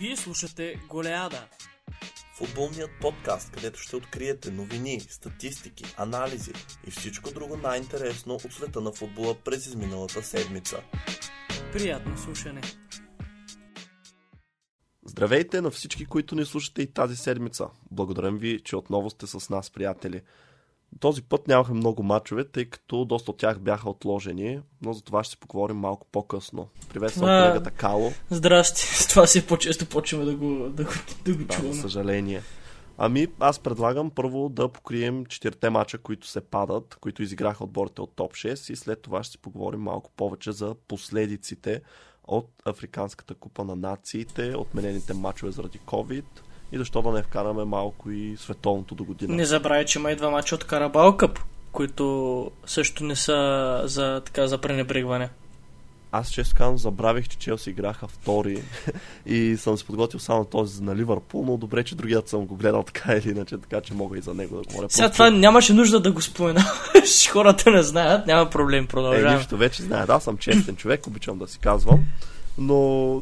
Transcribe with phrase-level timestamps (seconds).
[0.00, 1.48] Вие слушате Голеада.
[2.36, 6.52] Футболният подкаст, където ще откриете новини, статистики, анализи
[6.86, 10.82] и всичко друго най-интересно от света на футбола през изминалата седмица.
[11.72, 12.60] Приятно слушане.
[15.06, 17.66] Здравейте на всички, които ни слушате и тази седмица.
[17.90, 20.22] Благодарим ви, че отново сте с нас, приятели.
[21.00, 25.24] Този път нямаха много мачове, тъй като доста от тях бяха отложени, но за това
[25.24, 26.68] ще си поговорим малко по-късно.
[26.88, 28.12] Приветствам А, колегата Кало.
[28.30, 28.80] Здрасти.
[29.02, 30.90] С това си по-често почваме да го, да го,
[31.24, 31.74] да го Да, чуваме.
[31.74, 32.42] за съжаление.
[32.98, 38.12] Ами, аз предлагам първо да покрием четирите мача, които се падат, които изиграха отборите от
[38.16, 41.80] топ 6 и след това ще си поговорим малко повече за последиците
[42.24, 46.24] от Африканската купа на нациите, отменените мачове заради COVID
[46.72, 49.34] и защо да не вкараме малко и световното до година.
[49.34, 51.38] Не забравяй, че има и два мача от Карабал Къп,
[51.72, 55.28] които също не са за, така, за пренебрегване.
[56.12, 58.62] Аз често казвам, забравих, че Челси играха втори
[59.26, 62.82] и съм се подготвил само този на Ливърпул, но добре, че другият съм го гледал
[62.82, 64.90] така или иначе, така че мога и за него да говоря.
[64.90, 67.28] Сега Просто- това нямаше нужда да го споменаваш.
[67.32, 69.36] Хората не знаят, няма проблем, Е, продължаваме.
[69.36, 70.10] нищо вече знаят.
[70.10, 72.04] Аз съм честен човек, обичам да си казвам.
[72.58, 72.76] Но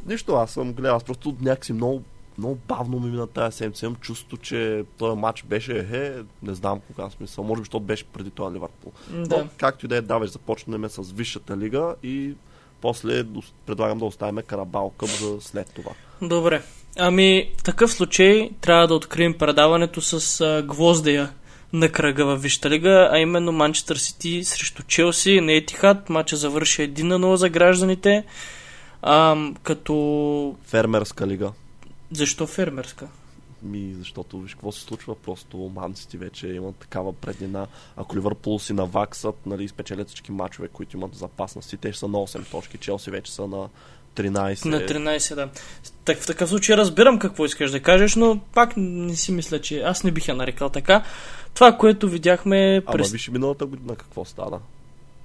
[0.07, 0.97] нищо, аз съм гледал.
[0.97, 2.03] Аз просто някакси много,
[2.39, 3.87] много бавно ми мина тази седмица.
[3.87, 7.45] Имам чувство, че този матч беше е, не знам кога смисъл.
[7.45, 8.93] Може би, защото беше преди това Ливърпул.
[9.11, 9.39] Да.
[9.39, 12.35] Но, както и да е, давай, започнем с Висшата лига и
[12.81, 13.25] после
[13.67, 15.91] предлагам да оставим Карабал Къп за след това.
[16.23, 16.63] Добре.
[16.99, 21.33] Ами, в такъв случай трябва да открием предаването с а, гвоздея
[21.73, 26.11] на кръга във Вища лига, а именно Манчестър Сити срещу Челси на Етихад.
[26.11, 28.25] Матча завърши 1 на 0 за гражданите.
[29.03, 30.57] Ам, като...
[30.65, 31.53] Фермерска лига.
[32.13, 33.09] Защо фермерска?
[33.63, 37.67] Ми, защото виж какво се случва, просто манците вече имат такава преднина.
[37.97, 42.19] Ако Ливърпул си наваксат, нали, спечелят всички мачове, които имат запасности, те ще са на
[42.19, 43.69] 8 точки, Челси вече са на
[44.17, 44.65] 13.
[44.65, 45.49] На 13, да.
[46.05, 49.81] Так, в такъв случай разбирам какво искаш да кажеш, но пак не си мисля, че
[49.81, 51.05] аз не бих я нарекал така.
[51.55, 53.11] Това, което видяхме Ама през...
[53.11, 54.61] виж и миналата година какво стана.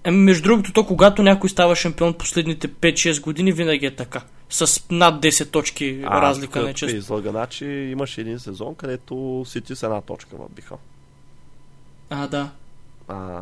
[0.03, 4.21] Еми, между другото, то когато някой става шампион последните 5-6 години, винаги е така.
[4.53, 6.95] С над 10 точки разлика, не не често.
[6.95, 10.75] излага, значи имаше един сезон, където Сити с една точка въбиха.
[12.09, 12.49] А, да.
[13.07, 13.41] А,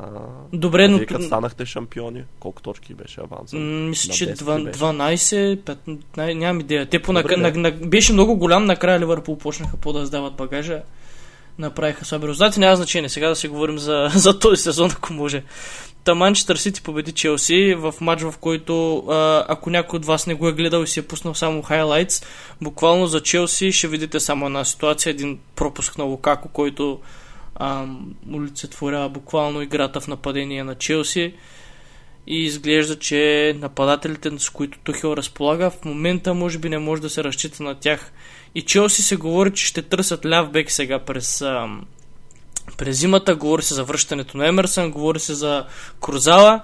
[0.54, 0.98] Добре, а но...
[0.98, 3.56] вие като станахте шампиони, колко точки беше аванса?
[3.56, 4.80] Мисля, На че 10 два- ли беше?
[4.80, 5.58] 12,
[6.16, 6.86] 15, нямам идея.
[6.86, 10.34] Те по Добре, на, на, на, беше много голям, накрая Ливърпул почнаха по да сдават
[10.34, 10.82] багажа.
[11.60, 13.10] Направиха слаби резултати, няма значение.
[13.10, 15.44] Сега да си говорим за, за този сезон, ако може.
[16.04, 19.04] Та Манчестър Сити победи Челси в матч, в който
[19.48, 22.22] ако някой от вас не го е гледал и си е пуснал само хайлайтс,
[22.62, 27.00] буквално за Челси ще видите само една ситуация, един пропуск на Лукако, който
[27.60, 31.34] ам, олицетворява буквално играта в нападение на Челси
[32.28, 37.10] и изглежда, че нападателите, с които Тухел разполага, в момента може би не може да
[37.10, 38.12] се разчита на тях.
[38.56, 41.44] И Челси се говори, че ще търсят ляв бек сега през,
[42.78, 45.66] през зимата, говори се за връщането на Емерсън, говори се за
[46.02, 46.62] Крузала,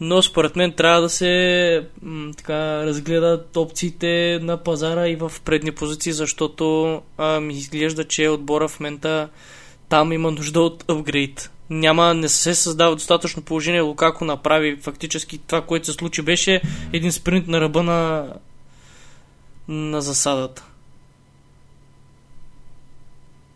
[0.00, 5.72] но според мен трябва да се м, така, разгледат опциите на пазара и в предни
[5.72, 9.28] позиции, защото а, ми изглежда, че отбора в момента
[9.88, 11.50] там има нужда от апгрейд.
[11.70, 13.80] Няма, не се създава достатъчно положение.
[13.80, 18.28] Лукако направи фактически това, което се случи, беше един спринт на ръба на,
[19.68, 20.64] на засадата.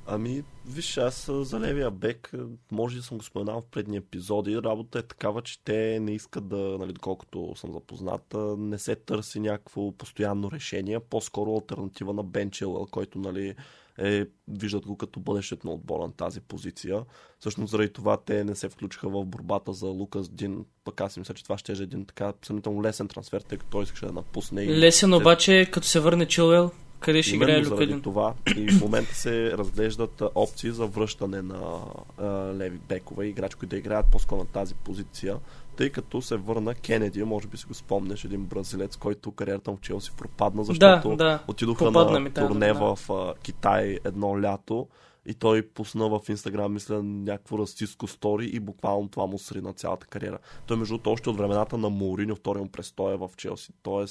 [0.07, 2.33] Ами, виж, аз за левия бек,
[2.73, 6.49] може да съм го споменал в предни епизоди, работа е такава, че те не искат
[6.49, 12.23] да, нали, доколкото съм запознат, а, не се търси някакво постоянно решение, по-скоро альтернатива на
[12.23, 13.55] Бен Чилъл, който, нали,
[13.99, 17.05] е, виждат го като бъдещето на отбора на тази позиция.
[17.41, 21.35] Всъщност заради това те не се включиха в борбата за Лукас Дин, пък аз мисля,
[21.35, 24.63] че това ще е един така сравнително лесен трансфер, тъй като той искаше да напусне.
[24.63, 26.71] и- Лесен обаче, като се върне Чилвел,
[27.05, 28.01] къде ще играе Именно заради Люкадин?
[28.03, 31.81] това и в момента се разглеждат опции за връщане на
[32.19, 35.37] а, леви бекове, играчи, които да играят по-скоро на тази позиция,
[35.77, 39.77] тъй като се върна Кенеди, може би си го спомнеш, един бразилец, който кариерата му
[39.77, 41.39] в Челси пропадна, защото Да, да.
[41.49, 42.95] отидоха Попадна на ми турне новина.
[42.95, 44.89] в а, Китай едно лято
[45.27, 50.07] и той пусна в Инстаграм, мисля, някакво расистско стори и буквално това му срина цялата
[50.07, 50.39] кариера.
[50.67, 54.05] Той между другото още от времената на Мауриньо втория му престоя в Челси, т.е.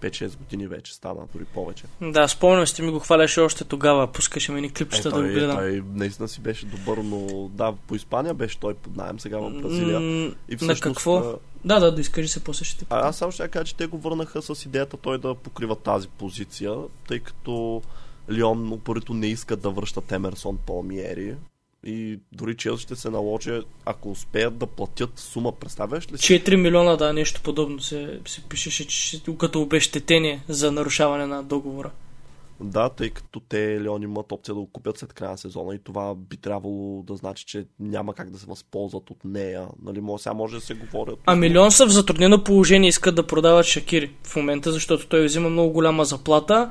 [0.00, 1.84] 5-6 години вече стана, дори повече.
[2.02, 4.06] Да, спомням си, ти ми го хваляше още тогава.
[4.12, 5.56] Пускаше ми ни Е, клипчета да той, го гледам.
[5.56, 9.50] той наистина си беше добър, но да, по Испания беше той под найем сега в
[9.50, 10.00] Бразилия.
[10.00, 11.16] И на всъщност, какво?
[11.16, 13.76] а, Да, да, да изкажи се после ще те А, аз само ще кажа, че
[13.76, 16.74] те го върнаха с идеята той да покрива тази позиция,
[17.08, 17.82] тъй като
[18.30, 21.36] Лион упорито не искат да връщат Емерсон Палмиери.
[21.84, 26.40] И дори Челси ще се наложи, ако успеят да платят сума, представяш ли си?
[26.40, 31.90] 4 милиона, да, нещо подобно се, се пишеше, че като обещетение за нарушаване на договора.
[32.60, 35.78] Да, тъй като те Леон имат опция да го купят след края на сезона и
[35.78, 39.66] това би трябвало да значи, че няма как да се възползват от нея.
[39.82, 41.18] Нали, може, сега може да се говорят.
[41.26, 45.50] А милион са в затруднено положение искат да продават Шакири в момента, защото той взима
[45.50, 46.70] много голяма заплата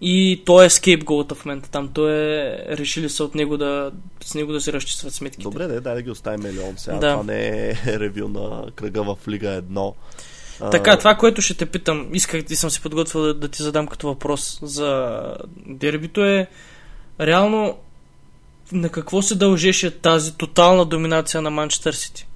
[0.00, 1.88] и той е скейпголата в момента там.
[1.88, 3.92] Той е решили се от него да,
[4.24, 5.42] с него да се разчистват сметките.
[5.42, 6.96] Добре, дай, дай да ги оставим милион сега.
[6.96, 7.12] Да.
[7.12, 9.92] Това не е ревю на кръга в Лига 1.
[10.70, 13.86] Така, това, което ще те питам, исках и съм си подготвил да, да ти задам
[13.86, 15.20] като въпрос за
[15.66, 16.46] дербито е
[17.20, 17.78] реално
[18.72, 22.28] на какво се дължеше тази тотална доминация на Манчестър Сити?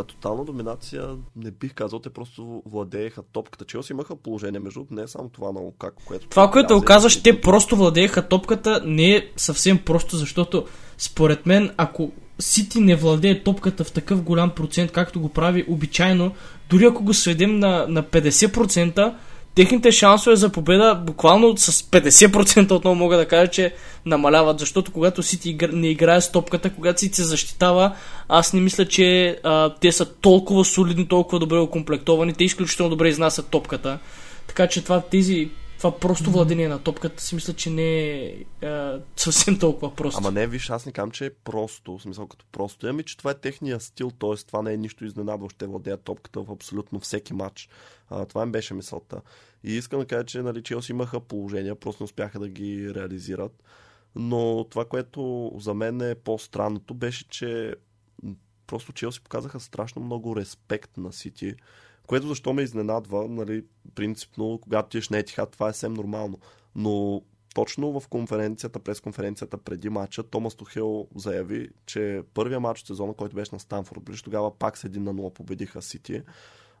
[0.00, 3.64] А тотална доминация не бих казал, те просто владееха топката.
[3.64, 6.28] Челси имаха положение между не е само това на Лукако, което...
[6.28, 10.66] Това, което оказваш, и- те просто владееха топката, не е съвсем просто, защото
[10.98, 16.34] според мен, ако Сити не владее топката в такъв голям процент, както го прави обичайно,
[16.70, 19.14] дори ако го сведем на, на 50%,
[19.58, 23.74] техните шансове за победа буквално с 50% отново мога да кажа, че
[24.06, 27.94] намаляват, защото когато Сити игра- не играе с топката, когато Сити се защитава,
[28.28, 33.08] аз не мисля, че а, те са толкова солидни, толкова добре окомплектовани, те изключително добре
[33.08, 33.98] изнасят топката.
[34.46, 35.48] Така че това, тези,
[35.78, 40.18] това просто владение на топката си мисля, че не е а, съвсем толкова просто.
[40.18, 42.86] Ама не, виж, аз не казвам, че е просто, в смисъл като просто.
[42.86, 44.36] Ами, че това е техния стил, т.е.
[44.36, 45.58] това не е нищо изненадващо.
[45.58, 47.68] Те владеят топката в абсолютно всеки матч.
[48.10, 49.20] А, това им беше мисълта.
[49.64, 53.62] И искам да кажа, че нали, Челси имаха положения, просто не успяха да ги реализират.
[54.14, 57.74] Но това, което за мен е по-странното, беше, че
[58.66, 61.54] просто Челси показаха страшно много респект на Сити,
[62.08, 63.64] което защо ме изненадва, нали,
[63.94, 66.38] принципно, когато тиеш на Етихад, това е съвсем нормално.
[66.74, 67.22] Но
[67.54, 73.14] точно в конференцията, през конференцията преди матча, Томас Тухел заяви, че първия матч от сезона,
[73.14, 76.22] който беше на Станфорд Бридж, тогава пак с 1 на 0 победиха Сити.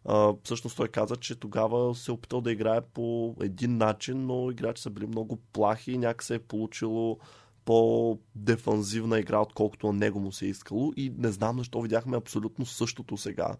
[0.04, 4.50] А, всъщност той каза, че тогава се е опитал да играе по един начин, но
[4.50, 7.18] играчи са били много плахи и някак се е получило
[7.64, 12.66] по-дефанзивна игра, отколкото на него му се е искало и не знам защо видяхме абсолютно
[12.66, 13.56] същото сега.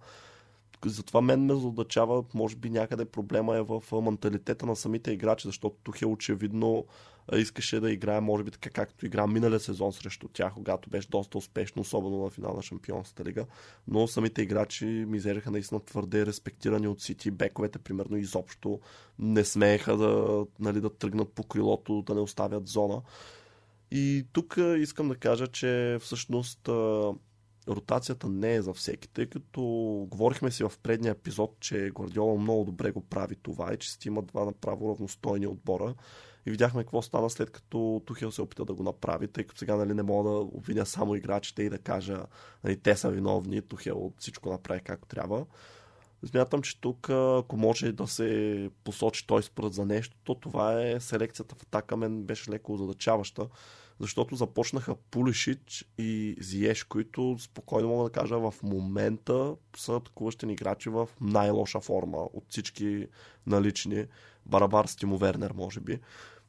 [0.86, 5.76] Затова мен ме задачава, може би някъде проблема е в менталитета на самите играчи, защото
[5.84, 6.86] Тухел очевидно
[7.32, 11.08] а, искаше да играе, може би така както игра миналия сезон срещу тях, когато беше
[11.08, 13.46] доста успешно, особено на финал на Шампионската лига.
[13.88, 17.30] Но самите играчи ми изглеждаха наистина твърде респектирани от Сити.
[17.30, 18.80] Бековете, примерно, изобщо
[19.19, 23.02] не смееха да, нали, да тръгнат по крилото, да не оставят зона.
[23.90, 26.69] И тук искам да кажа, че всъщност
[27.68, 29.62] ротацията не е за всеки, тъй като
[30.10, 34.08] говорихме си в предния епизод, че Гвардиола много добре го прави това и че си
[34.08, 35.94] има два направо равностойни отбора.
[36.46, 39.76] И видяхме какво стана след като Тухел се опита да го направи, тъй като сега
[39.76, 42.22] нали, не мога да обвиня само играчите и да кажа,
[42.64, 45.46] нали, те са виновни, Тухел всичко направи както трябва.
[46.26, 51.00] Смятам, че тук, ако може да се посочи той спрат за нещо, то това е
[51.00, 53.48] селекцията в атака мен беше леко задачаваща,
[54.00, 60.88] защото започнаха Пулишич и Зиеш, които спокойно мога да кажа в момента са атакуващи играчи
[60.88, 63.06] в най-лоша форма от всички
[63.46, 64.06] налични.
[64.46, 65.98] Барабар с Тимо Вернер, може би.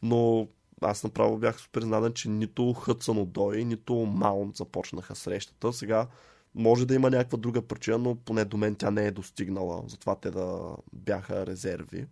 [0.02, 0.48] Но
[0.82, 5.74] аз направо бях супер изненадан, че нито Хътсън от Дой, нито Маунт започнаха срещата.
[5.74, 6.08] Сега
[6.56, 9.84] може да има някаква друга причина, но поне до мен тя не е достигнала.
[9.88, 12.06] Затова те да бяха резерви.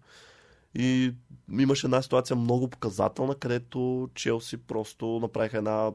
[0.76, 1.14] И
[1.52, 5.92] имаше една ситуация много показателна, където Челси просто направиха една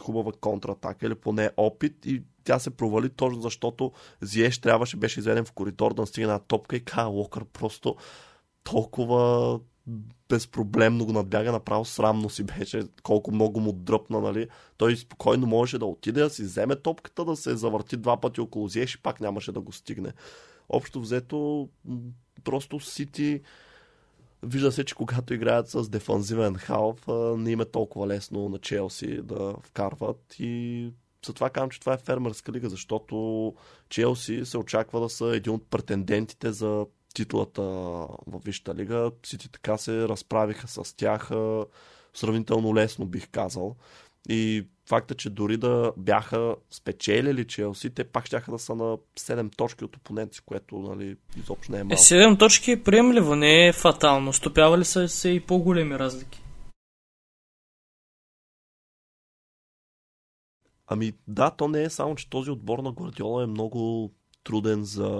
[0.00, 3.92] хубава контратака или поне опит и тя се провали точно защото
[4.22, 7.96] Зиеш трябваше беше изведен в коридор да настигне една топка и Кайл Локър просто
[8.64, 9.60] толкова
[10.28, 14.48] безпроблемно го надбяга, направо срамно си беше, колко много му дръпна, нали.
[14.76, 18.68] Той спокойно можеше да отиде, да си вземе топката, да се завърти два пъти около
[18.68, 20.12] Зиеш и пак нямаше да го стигне.
[20.68, 21.68] Общо взето,
[22.44, 23.40] просто Сити
[24.46, 27.06] вижда се, че когато играят с дефанзивен халф,
[27.38, 30.90] не им е толкова лесно на Челси да вкарват и
[31.26, 33.54] затова казвам, че това е фермерска лига, защото
[33.88, 39.10] Челси се очаква да са един от претендентите за титлата в Висшата лига.
[39.26, 41.30] Сити така се разправиха с тях
[42.14, 43.76] сравнително лесно, бих казал.
[44.28, 49.56] И факта, че дори да бяха спечелили Челси, те пак ще да са на 7
[49.56, 52.02] точки от опоненти, което нали, изобщо не е Е, малко.
[52.02, 54.32] 7 точки е приемливо, не е фатално.
[54.32, 56.42] Стопявали са се и по-големи разлики.
[60.86, 64.12] Ами да, то не е само, че този отбор на Гвардиола е много
[64.44, 65.10] труден за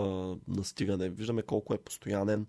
[0.48, 1.08] настигане.
[1.08, 2.46] Виждаме колко е постоянен.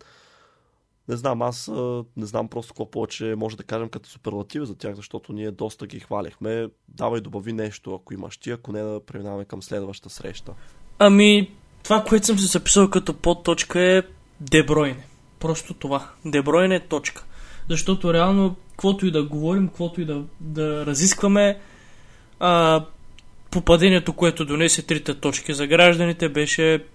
[1.07, 1.71] Не знам, аз
[2.17, 5.87] не знам просто какво повече може да кажем като суперлативи за тях, защото ние доста
[5.87, 6.67] ги хвалихме.
[6.87, 10.53] Давай добави нещо, ако имаш ти, ако не да преминаваме към следващата среща.
[10.99, 11.51] Ами,
[11.83, 14.03] това, което съм си записал като подточка е
[14.41, 15.07] Дебройне.
[15.39, 16.09] Просто това.
[16.25, 17.25] Дебройне е точка.
[17.69, 21.59] Защото реално каквото и да говорим, каквото и да, да разискваме,
[22.39, 22.85] а,
[23.51, 26.85] попадението, което донесе трите точки за гражданите, беше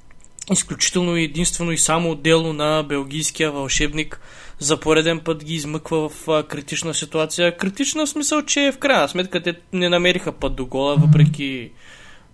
[0.52, 4.20] изключително единствено и само дело на белгийския вълшебник.
[4.58, 7.56] За пореден път ги измъква в критична ситуация.
[7.56, 11.70] Критична в смисъл, че в крайна сметка те не намериха път до гола, въпреки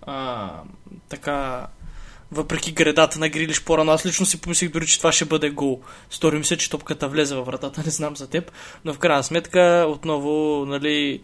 [0.02, 0.50] а,
[1.08, 1.66] така
[2.32, 3.92] въпреки гредата на Грилиш по-рано.
[3.92, 5.80] Аз лично си помислих дори, че това ще бъде гол.
[6.10, 8.52] Стори ми се, че топката влезе във вратата, не знам за теб.
[8.84, 11.22] Но в крайна сметка, отново, нали,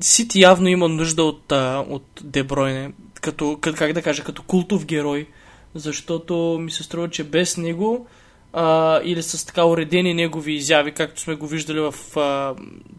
[0.00, 1.52] Сити явно има нужда от,
[1.88, 5.26] от Дебройне, като, как да кажа, като култов герой,
[5.74, 8.06] защото ми се струва, че без него
[8.52, 12.20] а, или с така уредени негови изяви, както сме го виждали в, а,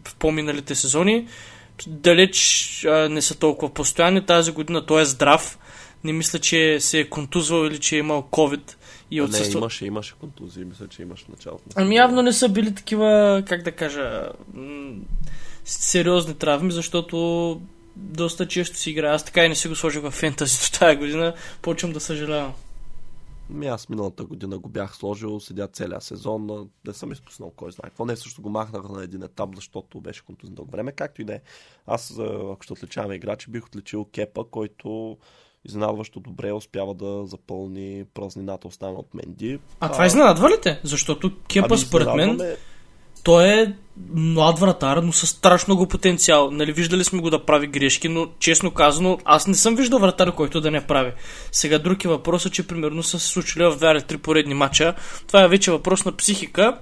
[0.04, 1.28] в по-миналите сезони,
[1.86, 4.26] далеч а, не са толкова постоянни.
[4.26, 5.58] Тази година той е здрав,
[6.04, 8.74] не мисля, че се е контузвал или че е имал COVID
[9.10, 9.54] и отсъства.
[9.54, 11.64] Не, имаше, имаше контузии, мисля, че имаше в началото.
[11.74, 14.94] Ами явно не са били такива, как да кажа, м-
[15.64, 17.60] сериозни травми, защото
[17.96, 19.14] доста често си играя.
[19.14, 21.34] Аз така и не си го сложих в фентази до тази година.
[21.62, 22.52] Почвам да съжалявам.
[23.50, 27.90] Ми аз миналата година го бях сложил, седя целия сезон, не съм изпуснал кой знае
[27.90, 28.04] какво.
[28.04, 30.92] Не също го махнах на един етап, защото беше контузен дълго време.
[30.92, 31.40] Както и да е.
[31.86, 32.18] Аз,
[32.52, 35.16] ако ще отличаваме играчи, бих отличил Кепа, който
[35.64, 39.58] изненадващо добре успява да запълни празнината остана от Менди.
[39.80, 40.80] А, а това изненадва ли те?
[40.84, 42.56] Защото Кепа ами, според мен
[43.22, 43.72] той е
[44.14, 46.50] млад вратар, но с страшно много потенциал.
[46.50, 50.32] Нали, виждали сме го да прави грешки, но честно казано, аз не съм виждал вратар,
[50.32, 51.12] който да не прави.
[51.52, 54.94] Сега друг е въпросът, че примерно са се случили в 2 три поредни мача.
[55.26, 56.78] Това е вече въпрос на психика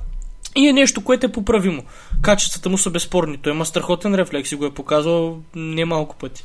[0.56, 1.82] и е нещо, което е поправимо.
[2.22, 3.38] Качествата му са безспорни.
[3.38, 6.44] Той има страхотен рефлекс и го е показал немалко пъти.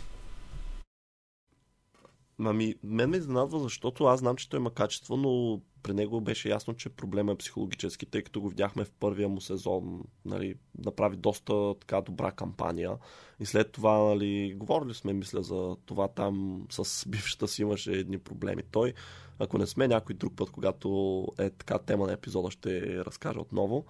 [2.39, 6.49] Ами, мен ме изненадва, защото аз знам, че той има качество, но при него беше
[6.49, 11.17] ясно, че проблема е психологически, тъй като го видяхме в първия му сезон, нали, направи
[11.17, 12.97] доста така добра кампания.
[13.39, 18.17] И след това, нали, говорили сме, мисля, за това там с бившата си имаше едни
[18.17, 18.63] проблеми.
[18.71, 18.93] Той,
[19.39, 23.85] ако не сме някой друг път, когато е така тема на епизода, ще разкажа отново.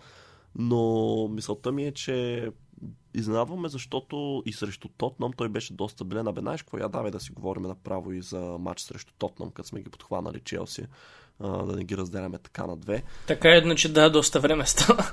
[0.56, 2.50] Но мисълта ми е, че
[3.16, 6.28] Изненадваме, защото и срещу Тотнам той беше доста стабилен.
[6.28, 6.78] Абе, знаеш какво?
[6.78, 10.40] Я давай да си говорим направо и за матч срещу Тотнам, като сме ги подхванали
[10.40, 10.86] Челси.
[11.40, 13.04] А, да не ги разделяме така на две.
[13.28, 15.04] Така е, че да, доста време стана.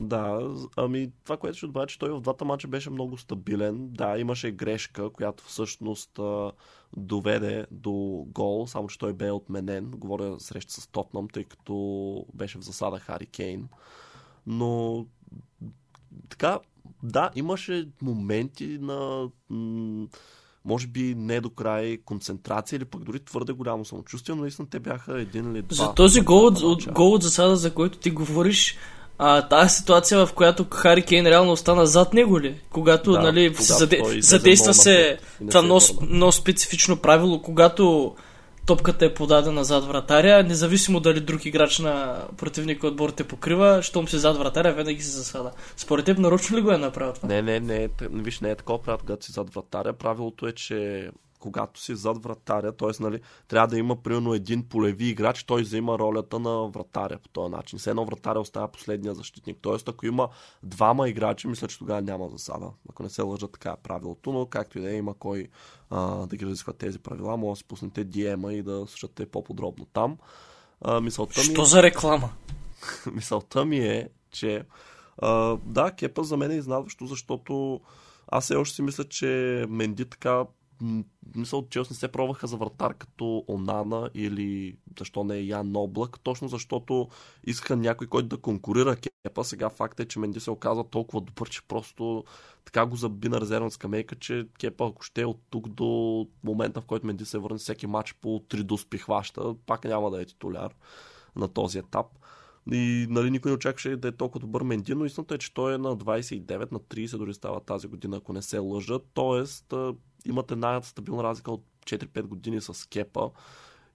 [0.00, 3.88] Да, ами това, което ще отбавя, че той в двата мача беше много стабилен.
[3.88, 6.52] Да, имаше грешка, която всъщност а,
[6.96, 9.90] доведе до гол, само че той бе отменен.
[9.90, 13.68] Говоря среща с Тотнам, тъй като беше в засада Хари Кейн.
[14.46, 15.04] Но
[16.28, 16.58] така,
[17.02, 20.06] да, имаше моменти на м-
[20.64, 24.80] може би не до край концентрация или пък дори твърде голямо самочувствие, но наистина те
[24.80, 25.86] бяха един или два.
[25.86, 28.78] За този гол от, гол от засада, за който ти говориш,
[29.18, 32.60] а, тази ситуация, в която Хари Кейн реално остана зад него ли?
[32.70, 34.02] Когато, да, нали, когато заде...
[34.18, 35.18] задейства се
[35.48, 38.14] това много, много специфично правило, когато
[38.66, 44.08] топката е подадена зад вратаря, независимо дали друг играч на противника отбор те покрива, щом
[44.08, 45.50] си зад вратаря, винаги се засада.
[45.76, 47.28] Според теб нарочно ли го е направил това?
[47.28, 49.92] Не, не, не, виж, не е такова правило, когато си зад вратаря.
[49.92, 51.10] Правилото е, че
[51.42, 53.02] когато си зад вратаря, т.е.
[53.02, 57.52] Нали, трябва да има примерно един полеви играч, той взема ролята на вратаря по този
[57.52, 57.78] начин.
[57.78, 59.58] Все едно вратаря остава последния защитник.
[59.62, 59.76] Т.е.
[59.86, 60.28] ако има
[60.62, 62.66] двама играчи, мисля, че тогава няма засада.
[62.90, 65.48] Ако не се лъжа така е правилото, но както и да е, има кой
[65.90, 69.84] а, да ги разисква тези правила, може да си пуснете DM-а и да слушате по-подробно
[69.84, 70.18] там.
[70.80, 71.44] А, мисълта ми...
[71.44, 72.32] Що за реклама?
[73.12, 74.64] мисълта ми е, че
[75.18, 77.80] а, да, кепа за мен е изнадващо, защото
[78.28, 80.44] аз все още си мисля, че Менди така
[81.36, 86.20] мисъл, че не се пробваха за вратар като Онана или защо не е Ян Облак,
[86.20, 87.08] точно защото
[87.44, 89.44] искаха някой, който да конкурира Кепа.
[89.44, 92.24] Сега факт е, че Менди се оказа толкова добър, че просто
[92.64, 96.80] така го заби на резервна скамейка, че Кепа, ако ще е от тук до момента,
[96.80, 100.24] в който Менди се върне всеки матч по 3 дуспи хваща, пак няма да е
[100.24, 100.74] титуляр
[101.36, 102.06] на този етап.
[102.72, 105.74] И нали, никой не очакваше да е толкова добър Менди, но истината е, че той
[105.74, 108.98] е на 29, на 30 дори става тази година, ако не се лъжа.
[109.14, 109.74] Тоест,
[110.26, 113.30] имат една стабилна разлика от 4-5 години с Кепа.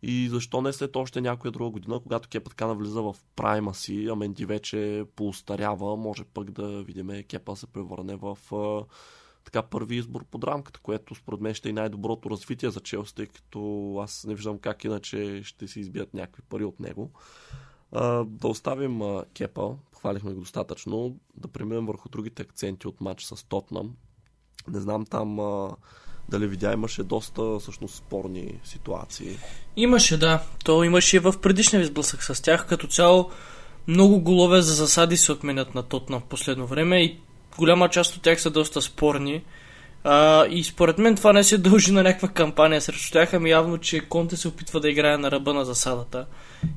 [0.01, 4.07] И защо не след още някоя друга година, когато Кепа така навлиза в прайма си,
[4.11, 8.37] а Менди вече поустарява, може пък да видим Кепа се превърне в
[9.43, 13.25] така първи избор под рамката, което според мен ще е най-доброто развитие за Челси, тъй
[13.25, 17.11] като аз не виждам как иначе ще се избият някакви пари от него.
[17.91, 23.23] А, да оставим а, Кепа, похвалихме го достатъчно, да преминем върху другите акценти от матч
[23.23, 23.95] с Тотнам.
[24.67, 25.75] Не знам там а,
[26.29, 29.37] дали видя, имаше доста всъщност спорни ситуации.
[29.75, 30.43] Имаше, да.
[30.65, 32.67] То имаше и в предишния сблъсък с тях.
[32.67, 33.29] Като цяло
[33.87, 37.17] много голове за засади се отменят на Тотнам в последно време и
[37.57, 39.43] голяма част от тях са доста спорни.
[40.03, 43.77] А, и според мен това не се дължи на някаква кампания срещу тях, ами явно,
[43.77, 46.25] че Конте се опитва да играе на ръба на засадата.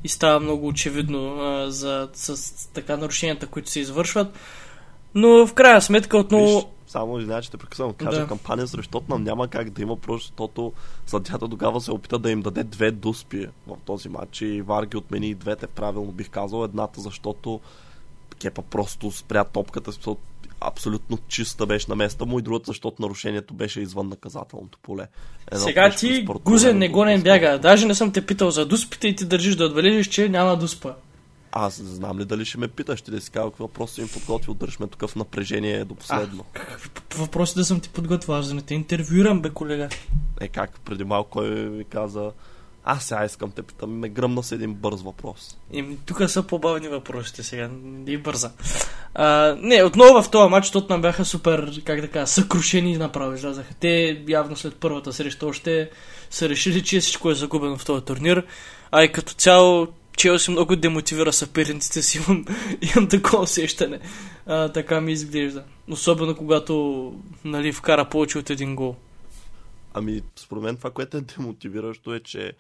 [0.04, 4.38] И става много очевидно а, за, с, така нарушенията, които се извършват.
[5.14, 6.57] Но в крайна сметка отново...
[6.57, 7.92] Виж, само извиня, че те прекъсвам.
[7.92, 8.26] Кажа да.
[8.26, 10.73] кампания срещу Тотнам няма как да има, просто защото
[11.06, 15.28] съдята тогава се опита да им даде две дуспи в този матч и Варги отмени
[15.28, 16.64] и двете правилно бих казал.
[16.64, 17.61] Едната, защото
[18.40, 19.92] Кепа просто спря топката,
[20.61, 25.06] абсолютно чиста беше на места му и другата, защото нарушението беше извън наказателното поле.
[25.52, 27.59] Едно Сега ти, Гузен, не го не бяга.
[27.59, 30.94] Даже не съм те питал за дуспите и ти държиш да отбележиш, че няма дуспа.
[31.52, 34.00] Аз не знам ли дали ще ме питаш, ще да си кажа какво въпрос си
[34.00, 36.45] им подготвил, държме такъв напрежение до последно.
[36.54, 36.61] А,
[37.16, 39.88] въпроси да съм ти подготвил, аз да не те интервюирам, бе, колега.
[40.40, 42.33] Е, как преди малко кой ми каза,
[42.85, 45.59] аз сега искам те питам, ме гръмна с един бърз въпрос.
[45.73, 48.52] И, тук са по-бавни въпросите сега, не бърза.
[49.14, 53.75] А, не, отново в този матч нам бяха супер, как да кажа, съкрушени направо излязаха.
[53.80, 55.90] Те явно след първата среща още
[56.30, 58.47] са решили, че всичко е загубено в този турнир.
[58.90, 59.88] А и като цяло
[60.20, 62.44] Челси много демотивира съперниците си, имам,
[62.96, 64.00] имам такова усещане.
[64.46, 65.64] А, така ми изглежда.
[65.90, 68.96] Особено когато нали, вкара повече от един гол.
[69.94, 72.52] Ами, според мен това, което е демотивиращо е, че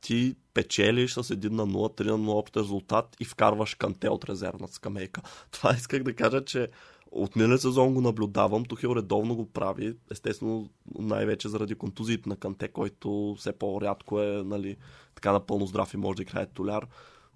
[0.00, 4.24] ти печелиш с 1 на 0, 3 на 0 общ резултат и вкарваш канте от
[4.24, 5.20] резервна скамейка.
[5.50, 6.68] Това исках да кажа, че
[7.12, 12.68] от миналия сезон го наблюдавам, Тухил редовно го прави, естествено най-вече заради контузиите на Канте,
[12.68, 14.76] който все по-рядко е нали,
[15.14, 16.86] така напълно здрав и може да играе толяр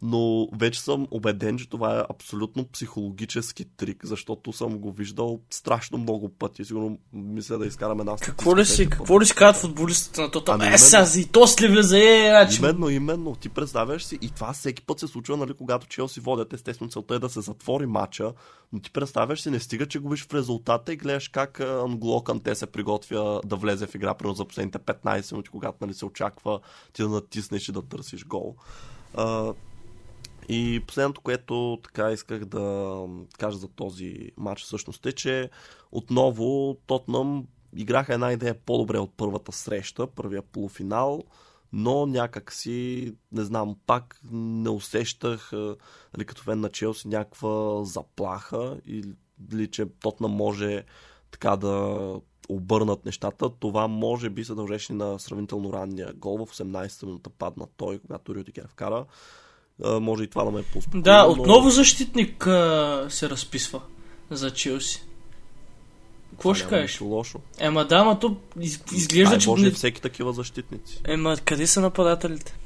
[0.07, 5.99] но вече съм убеден, че това е абсолютно психологически трик, защото съм го виждал страшно
[5.99, 6.65] много пъти.
[6.65, 10.55] Сигурно мисля да изкарам една Какво ли си, какво ли си казват футболистите на това?
[10.55, 12.59] Ами, е, сега и то ли влезе, е, значи...
[12.59, 13.37] Именно, именно.
[13.37, 16.53] Ти представяш си, и това всеки път се случва, нали, когато Челси водят.
[16.53, 18.33] Естествено, целта е да се затвори матча,
[18.73, 22.55] но ти представяш си, не стига, че губиш в резултата и гледаш как Англо те
[22.55, 26.61] се приготвя да влезе в игра, примерно за последните 15 минути, когато нали, се очаква
[26.93, 28.57] ти да натиснеш и да търсиш гол.
[29.15, 29.55] Uh,
[30.49, 32.97] и последното, което така исках да
[33.39, 35.51] кажа за този матч всъщност е, че
[35.93, 41.25] отново Тотнам играха една идея по-добре от първата среща, първия полуфинал,
[41.73, 48.81] но някак си, не знам, пак не усещах, нали, като вен на Челси, някаква заплаха
[48.87, 50.85] или че Тотнам може
[51.31, 51.99] така да
[52.49, 53.51] обърнат нещата.
[53.51, 56.47] Това може би се дължеше на сравнително ранния гол.
[56.47, 59.07] В 18-та минута падна той, когато Рюдигер вкара
[59.85, 61.71] а, може и това да ме е Да, отново но...
[61.71, 63.81] защитник а, се разписва
[64.31, 65.05] за Челси.
[66.31, 67.01] Какво ще кажеш?
[67.01, 67.39] лошо.
[67.59, 69.49] Ема да, ма то из, изглежда, че...
[69.49, 71.01] Може всеки такива защитници.
[71.05, 72.57] Ема къде са нападателите?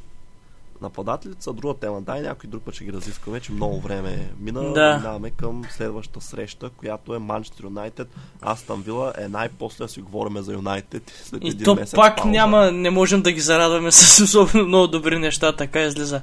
[0.83, 2.01] Нападателите са друга тема.
[2.01, 4.73] Дай някой друг път ще ги разискваме, че много време мина.
[4.73, 4.97] Да.
[4.97, 8.09] Минаваме към следващата среща, която е Манчестър Юнайтед.
[8.43, 11.31] Аз там вила е най-после да си говорим за Юнайтед.
[11.43, 12.31] И то пак пауза.
[12.31, 16.23] няма, не можем да ги зарадваме с особено много добри неща, така излиза.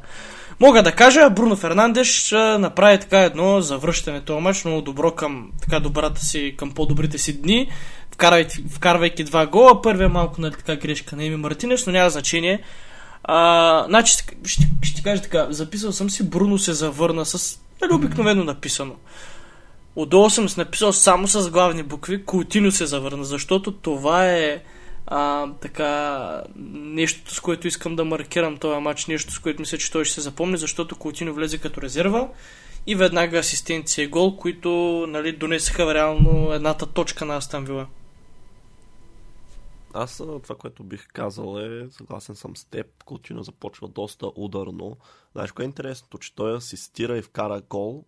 [0.60, 5.80] Мога да кажа, Бруно Фернандеш направи така едно завръщане този мач, много добро към така
[5.80, 7.70] добрата си, към по-добрите си дни,
[8.12, 9.82] вкарвайки, вкарвайки два гола.
[9.82, 12.62] Първия малко нали, така грешка на Еми Мартинес, но няма значение.
[13.28, 14.14] А, значи,
[14.46, 18.96] ще, ще кажа така, записал съм си, Бруно се завърна с нали, обикновено написано.
[19.96, 24.64] Отдолу съм си написал само с главни букви, Култино се завърна, защото това е
[25.08, 26.42] а, така,
[26.74, 30.14] нещото, с което искам да маркирам този матч, нещо, с което мисля, че той ще
[30.14, 32.28] се запомни, защото Култино влезе като резерва
[32.88, 34.70] и веднага асистенция и гол, които
[35.10, 37.86] нали, донесаха реално едната точка на Астан Вила.
[39.96, 44.98] Аз това, което бих казал е, съгласен съм с теб, Култино започва доста ударно.
[45.32, 48.06] Знаеш, кое е интересното, че той асистира и вкара гол,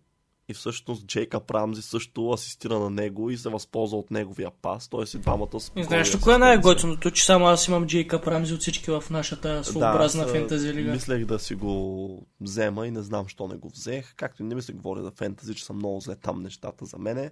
[0.48, 4.88] и всъщност Джейкъб Рамзи също асистира на него и се възползва от неговия пас.
[4.88, 5.72] Той си двамата с.
[5.76, 9.64] И знаеш кое е най-готиното, че само аз имам Джейкъб Рамзи от всички в нашата
[9.64, 10.92] своеобразна да, фентази лига?
[10.92, 14.14] Мислех да си го взема и не знам, що не го взех.
[14.16, 16.98] Както и не ми се говори за фентази, че са много зле там нещата за
[16.98, 17.30] мене.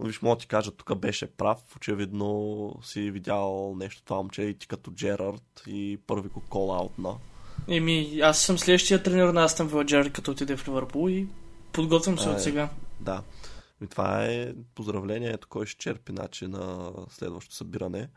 [0.00, 1.58] Но виж, мога ти кажа, тук беше прав.
[1.76, 6.98] Очевидно си видял нещо това момче и ти като Джерард и първи го кол аут
[6.98, 7.14] на.
[7.68, 11.26] Еми, аз съм следващия тренер на Астън Вила Джерард, като отиде в Ливърпул и
[11.72, 12.68] Подготвям се а, от сега.
[13.00, 13.22] Да.
[13.84, 18.08] И това е поздравлението, кой ще черпи начин на следващото събиране.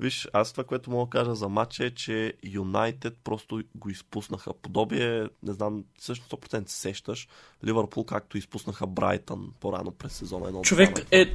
[0.00, 4.52] Виж, аз това, което мога да кажа за матча е, че Юнайтед просто го изпуснаха.
[4.52, 7.28] Подобие, не знам, също 100% се сещаш,
[7.66, 10.48] Ливърпул както изпуснаха Брайтън по-рано през сезона.
[10.48, 11.34] Едно Човек, е,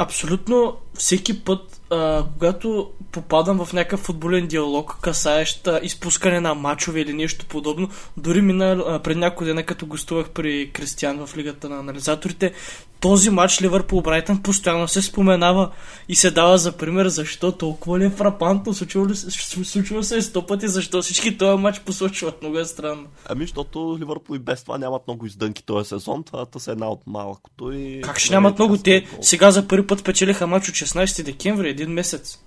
[0.00, 7.00] Абсолютно всеки път, а, когато попадам в някакъв футболен диалог, касаещ а, изпускане на мачове
[7.00, 11.68] или нещо подобно, дори мина а, пред няколко дена, като гостувах при Кристиан в Лигата
[11.68, 12.52] на анализаторите,
[13.00, 15.70] този матч Ливърпул Брайтън постоянно се споменава
[16.08, 20.46] и се дава за пример защо толкова ли е фрапантно, случва, ли, случва се сто
[20.46, 23.06] пъти, защо всички този матч посочват, много е странно.
[23.28, 27.06] Ами, защото Ливърпул и без това нямат много издънки този сезон, това е една от
[27.06, 28.00] малкото и...
[28.04, 28.78] Как ще нямат много?
[28.78, 32.38] Те сега за първи път печелиха матч от 16 декември, един месец.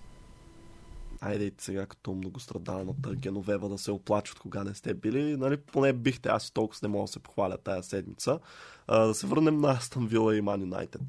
[1.21, 6.29] Айде сега като многострадалната Геновева да се оплачват кога не сте били, нали, поне бихте,
[6.29, 8.39] аз и толкова не мога да се похваля тая седмица.
[8.87, 11.01] А, да се върнем на Астън Вила и Ман Юнайтед.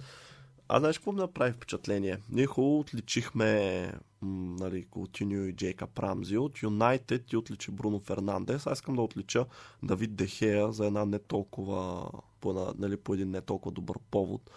[0.68, 2.18] А знаеш какво ми направи впечатление?
[2.30, 6.38] Ние хубаво отличихме м, нали, Култиньо и Джейка Прамзи.
[6.38, 8.66] От Юнайтед и отличи Бруно Фернандес.
[8.66, 9.46] Аз искам да отлича
[9.82, 14.50] Давид Дехея за една не толкова, по, нали, по един не толкова добър повод.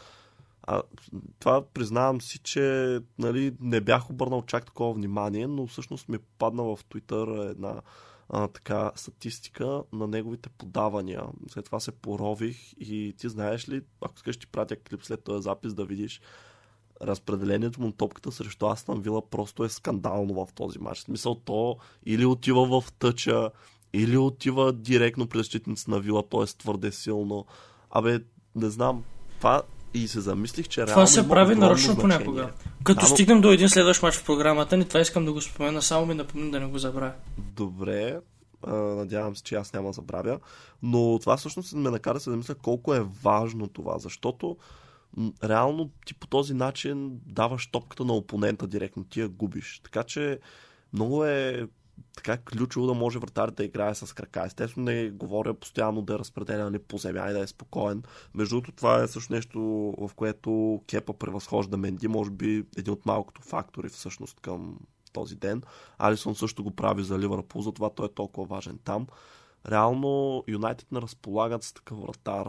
[0.63, 0.81] А,
[1.39, 6.63] това признавам си, че нали, не бях обърнал чак такова внимание, но всъщност ми падна
[6.63, 7.81] в Twitter една
[8.29, 11.23] а, така статистика на неговите подавания.
[11.47, 15.43] След това се порових и ти знаеш ли, ако искаш ти пратя клип след този
[15.43, 16.21] запис да видиш
[17.01, 20.99] разпределението му на топката срещу Астан Вила просто е скандално в този матч.
[20.99, 23.51] В смисъл то или отива в тъча,
[23.93, 26.45] или отива директно при защитница на Вила, т.е.
[26.45, 27.45] твърде силно.
[27.91, 28.19] Абе,
[28.55, 29.03] не знам,
[29.37, 29.61] това
[29.95, 32.49] и се замислих, че Това се прави нарочно понякога.
[32.83, 33.15] Като да, но...
[33.15, 36.13] стигнем до един следващ матч в програмата ни, това искам да го спомена, само ми
[36.13, 37.13] напомня да не го забравя.
[37.37, 38.19] Добре,
[38.67, 40.39] надявам се, че аз няма забравя.
[40.83, 44.57] Но това всъщност ме накара да се замисля колко е важно това, защото
[45.43, 49.81] реално ти по този начин даваш топката на опонента директно, ти я губиш.
[49.83, 50.39] Така че
[50.93, 51.67] много е
[52.15, 54.43] така ключово да може вратар да играе с крака.
[54.45, 58.03] Естествено не говоря постоянно да е разпределя нали, по земя и да е спокоен.
[58.33, 59.59] Между другото това е също нещо,
[59.97, 64.79] в което Кепа превъзхожда Менди, може би един от малкото фактори всъщност към
[65.13, 65.63] този ден.
[65.97, 69.07] Алисон също го прави за Ливърпул, затова той е толкова важен там.
[69.69, 72.47] Реално Юнайтед не разполагат с такъв вратар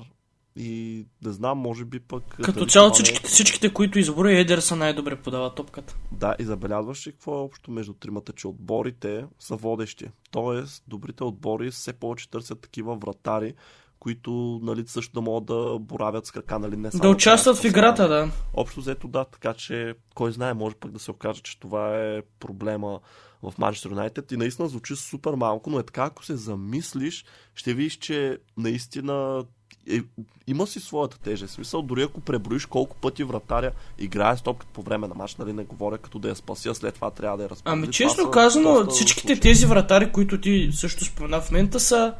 [0.56, 2.22] и не знам, може би пък...
[2.42, 5.96] Като цяло всичките, всичките, които избори Едерса най-добре подава топката.
[6.12, 10.06] Да, и забелязваш ли какво е общо между тримата, че отборите са водещи.
[10.30, 13.54] Тоест, добрите отбори все повече търсят такива вратари,
[13.98, 17.64] които нали, също да могат да боравят с крака, нали, не само Да участват в
[17.64, 18.30] играта, да.
[18.54, 22.22] Общо взето да, така че кой знае, може пък да се окаже, че това е
[22.40, 23.00] проблема
[23.42, 27.74] в Манчестър Юнайтед и наистина звучи супер малко, но е така, ако се замислиш, ще
[27.74, 29.44] видиш, че наистина
[29.90, 30.00] е,
[30.46, 31.54] има си своята тежест.
[31.54, 35.52] Смисъл, дори ако преброиш колко пъти вратаря играе с топката по време на матч, нали
[35.52, 37.78] не говоря като да я спася, след това трябва да я разпределя.
[37.78, 39.40] Ами честно казано, всичките случаи.
[39.40, 42.14] тези вратари, които ти също спомена в момента са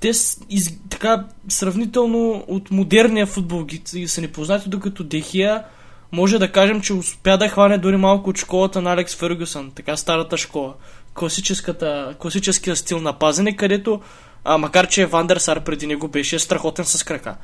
[0.00, 0.08] те
[0.48, 5.64] из, така сравнително от модерния футбол ги са непознати, докато Дехия
[6.12, 9.96] може да кажем, че успя да хване дори малко от школата на Алекс Фергюсън, така
[9.96, 10.74] старата школа.
[11.14, 14.00] Класическата, класическия стил на пазене, където
[14.44, 17.36] а, макар, че Вандерсар преди него беше страхотен с крака.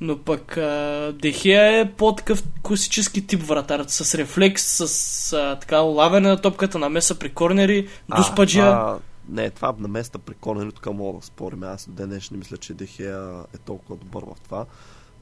[0.00, 6.28] Но пък а, Дехия е по-такъв класически тип вратар, с рефлекс, с а, така улавяне
[6.28, 8.78] на топката, намеса при корнери, до спаджия.
[9.28, 11.62] Не, това на места при корнери, тук мога да спорим.
[11.62, 14.66] Аз до днес не мисля, че Дехия е толкова добър в това.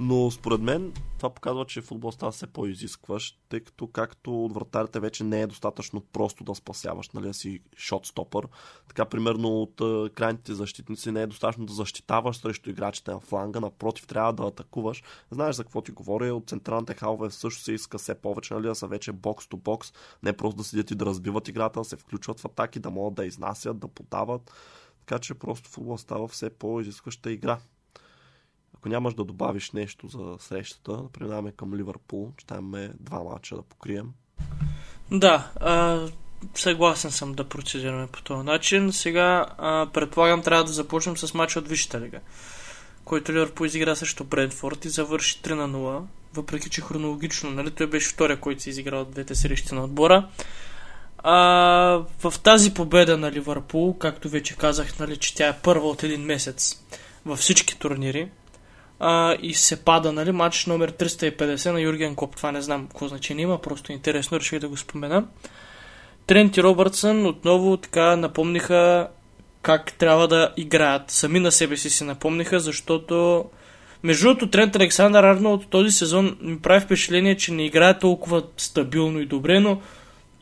[0.00, 5.00] Но според мен това показва, че футбол става все по-изискващ, тъй като както от вратарите
[5.00, 8.48] вече не е достатъчно просто да спасяваш, нали, си шотстопър.
[8.88, 9.74] Така, примерно от
[10.14, 15.02] крайните защитници не е достатъчно да защитаваш срещу играчите на фланга, напротив, трябва да атакуваш.
[15.30, 18.74] Знаеш за какво ти говоря, от централните халове също се иска все повече, нали, да
[18.74, 21.96] са вече бокс то бокс, не просто да седят и да разбиват играта, да се
[21.96, 24.52] включват в атаки, да могат да изнасят, да подават.
[25.00, 27.58] Така че просто футбол става все по-изискваща игра.
[28.78, 33.56] Ако нямаш да добавиш нещо за срещата, преминаваме към Ливърпул, че там е два мача
[33.56, 34.12] да покрием.
[35.10, 36.06] Да, а,
[36.54, 38.92] съгласен съм да процедираме по този начин.
[38.92, 42.20] Сега а, предполагам трябва да започнем с мача от Висшата лига,
[43.04, 46.02] който Ливърпул изигра срещу Брентфорд и завърши 3 на 0,
[46.34, 50.28] въпреки че хронологично, нали, той беше втория, който се изиграл от двете срещи на отбора.
[51.18, 51.34] А,
[52.18, 56.20] в тази победа на Ливърпул, както вече казах, нали, че тя е първа от един
[56.20, 56.84] месец
[57.26, 58.28] във всички турнири,
[59.00, 62.36] а, и се пада, нали, матч номер 350 на Юрген Коп.
[62.36, 65.24] Това не знам какво значение има, просто интересно, реших да го спомена.
[66.26, 69.08] Трент и Робъртсън отново така напомниха
[69.62, 71.10] как трябва да играят.
[71.10, 73.44] Сами на себе си си напомниха, защото
[74.02, 79.20] между другото Трент Александър Арнолд този сезон ми прави впечатление, че не играе толкова стабилно
[79.20, 79.80] и добре, но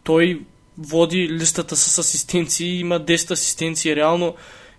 [0.05, 0.41] той
[0.79, 4.35] води листата с асистенции, има 10 асистенции реално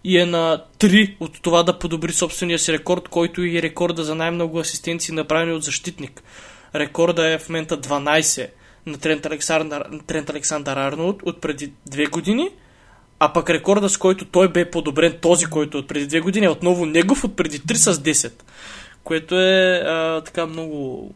[0.08, 4.16] и е на 3 от това да подобри собствения си рекорд, който и рекорда за
[4.16, 6.24] най-много асистенции направени от защитник.
[6.76, 8.50] Рекорда е в момента 12
[8.86, 12.50] на Трент Александър, Трент Александър Арнолд от преди две години,
[13.20, 16.46] а пък рекорда, с който той бе подобрен, този, който е от преди две години,
[16.46, 18.44] е отново негов от преди 3 с 10.
[19.04, 21.12] Което е а, така много,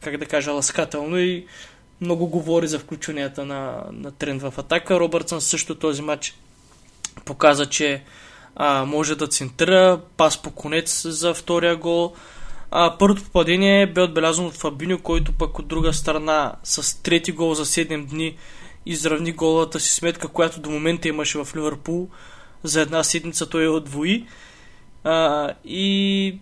[0.00, 1.46] как да кажа, ласкателно и
[2.00, 5.00] много говори за включванията на, на тренд в атака.
[5.00, 6.34] Робъртсън също този матч
[7.24, 8.04] показа, че
[8.56, 12.14] а, може да центрира, пас по конец за втория гол.
[12.70, 17.54] А, първото попадение бе отбелязано от Фабиньо, който пък от друга страна с трети гол
[17.54, 18.36] за 7 дни
[18.86, 22.08] изравни голата си сметка, която до момента имаше в Ливърпул.
[22.62, 24.26] За една седмица той я отвои.
[25.04, 26.38] А, и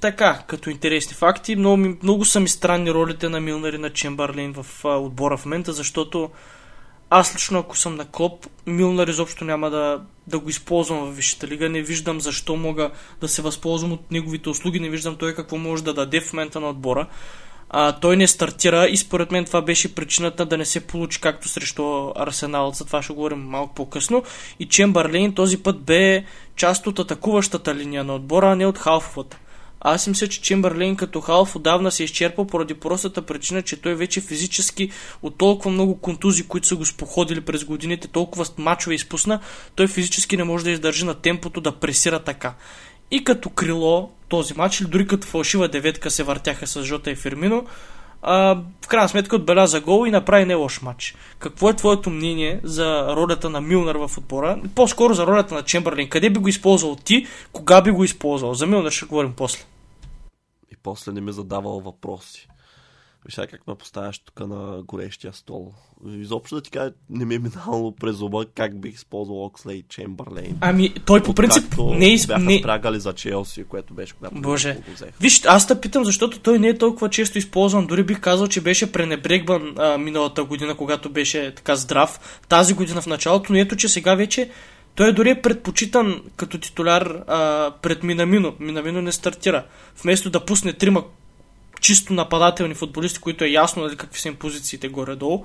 [0.00, 4.52] така, като интересни факти, много, много са ми странни ролите на Милнер и на Чембарлин
[4.52, 6.30] в а, отбора в момента, защото
[7.14, 11.46] аз лично, ако съм на Клоп, Милнер изобщо няма да, да го използвам в Висшата
[11.46, 11.68] лига.
[11.68, 15.84] Не виждам защо мога да се възползвам от неговите услуги, не виждам той какво може
[15.84, 17.06] да даде в момента на отбора.
[17.70, 21.48] А, той не стартира и според мен това беше причината да не се получи както
[21.48, 22.70] срещу Арсенал.
[22.70, 24.22] За това ще говорим малко по-късно.
[24.58, 26.24] И Чембарлин този път бе
[26.56, 29.38] част от атакуващата линия на отбора, а не от халфовата.
[29.84, 33.94] Аз мисля, че Чемберлейн като халф отдавна се е изчерпал поради простата причина, че той
[33.94, 34.90] вече физически
[35.22, 39.40] от толкова много контузи, които са го споходили през годините, толкова мачове изпусна,
[39.74, 42.54] той физически не може да издържи на темпото да пресира така.
[43.10, 47.16] И като крило този матч, или дори като фалшива деветка се въртяха с Жота и
[47.16, 47.66] Фермино,
[48.22, 51.14] а, в крайна сметка отбеляза гол и направи не лош матч.
[51.38, 54.58] Какво е твоето мнение за ролята на Милнер в отбора?
[54.74, 56.08] По-скоро за ролята на Чемберлин.
[56.08, 57.26] Къде би го използвал ти?
[57.52, 58.54] Кога би го използвал?
[58.54, 59.64] За Милнер ще говорим после
[60.82, 62.48] после не ми задавал въпроси.
[63.24, 65.72] Виж как ме поставяш тук на горещия стол.
[66.06, 69.84] Изобщо да ти кажа, не ми е минало през ума как бих използвал Окслей и
[69.88, 70.58] Чембърлейн.
[70.60, 72.16] Ами, той по принцип не е...
[72.26, 72.58] Бяха не...
[72.58, 74.74] спрягали за Челси, което беше когато Боже.
[74.74, 74.82] Го
[75.20, 77.86] Виж, аз те питам, защото той не е толкова често използван.
[77.86, 82.40] Дори бих казал, че беше пренебрегван а, миналата година, когато беше така здрав.
[82.48, 84.50] Тази година в началото, но ето, че сега вече
[84.94, 88.56] той е дори предпочитан като титуляр а, пред Минамино.
[88.60, 89.66] Минамино не стартира.
[90.02, 91.04] Вместо да пусне трима
[91.80, 95.44] чисто нападателни футболисти, които е ясно нали, какви са им позициите горе-долу,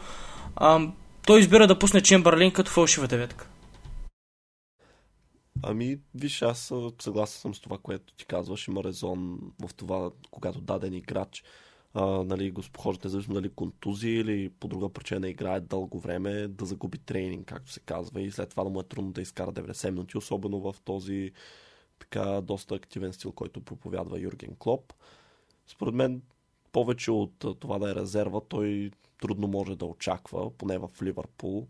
[0.56, 0.88] а,
[1.26, 3.48] той избира да пусне Чембърлин като фалшива деветка.
[5.64, 8.68] Ами, виж, аз съгласен съм с това, което ти казваш.
[8.68, 11.44] Има резон в това, когато даден играч
[12.00, 16.98] а, нали, спохожат, независимо дали контузия или по друга причина играе дълго време, да загуби
[16.98, 20.18] тренинг, както се казва, и след това да му е трудно да изкара 90 минути,
[20.18, 21.32] особено в този
[22.00, 24.94] така доста активен стил, който проповядва Юрген Клоп.
[25.68, 26.22] Според мен,
[26.72, 31.68] повече от това да е резерва, той трудно може да очаква, поне в Ливърпул.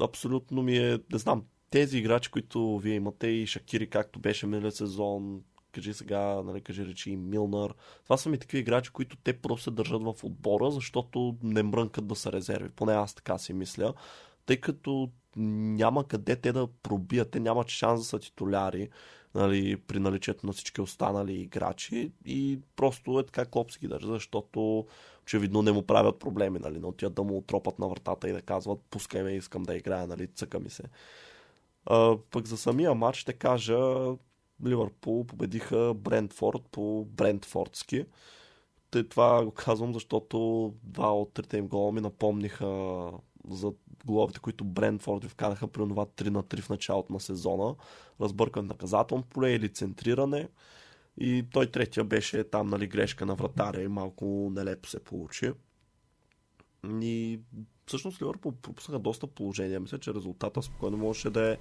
[0.00, 4.72] Абсолютно ми е, не знам, тези играчи, които вие имате и Шакири, както беше миналия
[4.72, 7.74] сезон, кажи сега, нали, кажи речи Милнар.
[8.04, 12.06] Това са ми такива играчи, които те просто се държат в отбора, защото не мрънкат
[12.06, 12.68] да са резерви.
[12.68, 13.94] Поне аз така си мисля.
[14.46, 18.88] Тъй като няма къде те да пробият, те нямат шанс да са титуляри
[19.34, 24.06] нали, при наличието на всички останали играчи и просто е така Клоп си ги държа,
[24.06, 24.86] защото
[25.22, 28.42] очевидно не му правят проблеми, нали, не отиват да му отропат на вратата и да
[28.42, 30.82] казват пускай ме, искам да играя, нали, цъка ми се.
[31.86, 33.78] А, пък за самия матч ще кажа,
[34.66, 38.06] Ливърпул победиха Брентфорд по Брентфордски.
[38.90, 43.10] Те това го казвам, защото два от трите им гола ми напомниха
[43.48, 43.72] за
[44.04, 47.74] головите, които Брентфорд ви вкараха при това 3 на 3 в началото на сезона.
[48.20, 50.48] Разбъркан наказателно поле или центриране.
[51.18, 55.52] И той третия беше там, нали, грешка на вратаря и малко нелепо се получи.
[57.02, 57.40] И
[57.86, 59.80] всъщност Ливърпул пропуснаха доста положения.
[59.80, 61.56] Мисля, че резултата спокойно можеше да е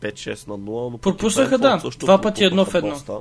[0.00, 0.90] 5-6 на 0.
[0.90, 1.82] Но пропуснаха, да.
[1.98, 2.90] Два пъти едно в едно.
[2.90, 3.20] Доста.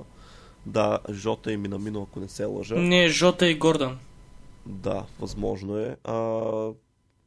[0.65, 2.75] Да, Жота и Минамино, ако не се лъжа.
[2.75, 3.97] Не, Жота и Гордан.
[4.65, 5.95] Да, възможно е.
[6.03, 6.41] А,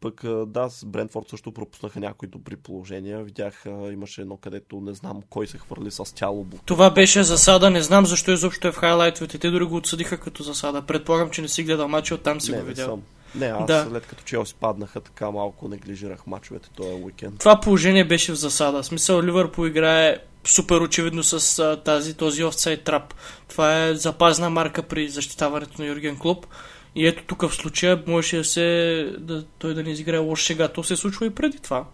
[0.01, 3.25] пък да, с Брентфорд също пропуснаха някои добри положения.
[3.25, 6.47] Видях, имаше едно, където не знам кой се хвърли с тяло.
[6.64, 9.38] Това беше засада, не знам защо изобщо е в хайлайтовете.
[9.38, 10.83] Те дори го отсъдиха като засада.
[10.83, 12.87] Предполагам, че не си гледал мача, оттам си не, го видял.
[12.88, 13.03] Съм.
[13.35, 13.87] Не, аз да.
[13.91, 17.38] след като Челси паднаха, така малко неглижирах мачовете този уикенд.
[17.38, 18.83] Това положение беше в засада.
[18.83, 23.14] В смисъл, Ливърпул играе супер очевидно с а, тази, този офсайд трап.
[23.49, 26.47] Това е запазна марка при защитаването на Юрген Клуб.
[26.95, 30.69] И ето тук в случая можеше да се, да, той да не изиграе лош сега.
[30.69, 31.85] То се случва и преди това.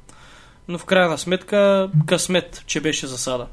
[0.68, 3.46] Но в крайна сметка късмет, че беше засада.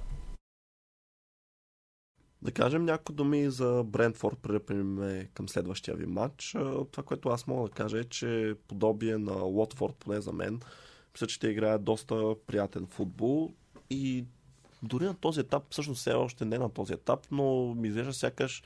[2.42, 6.52] Да кажем някои думи за Брентфорд, преди към следващия ви матч.
[6.92, 10.60] Това, което аз мога да кажа е, че подобие на Лотфорд, поне за мен,
[11.14, 13.54] мисля, че те играят доста приятен футбол
[13.90, 14.26] и
[14.84, 18.64] дори на този етап, всъщност все още не на този етап, но ми изглежда сякаш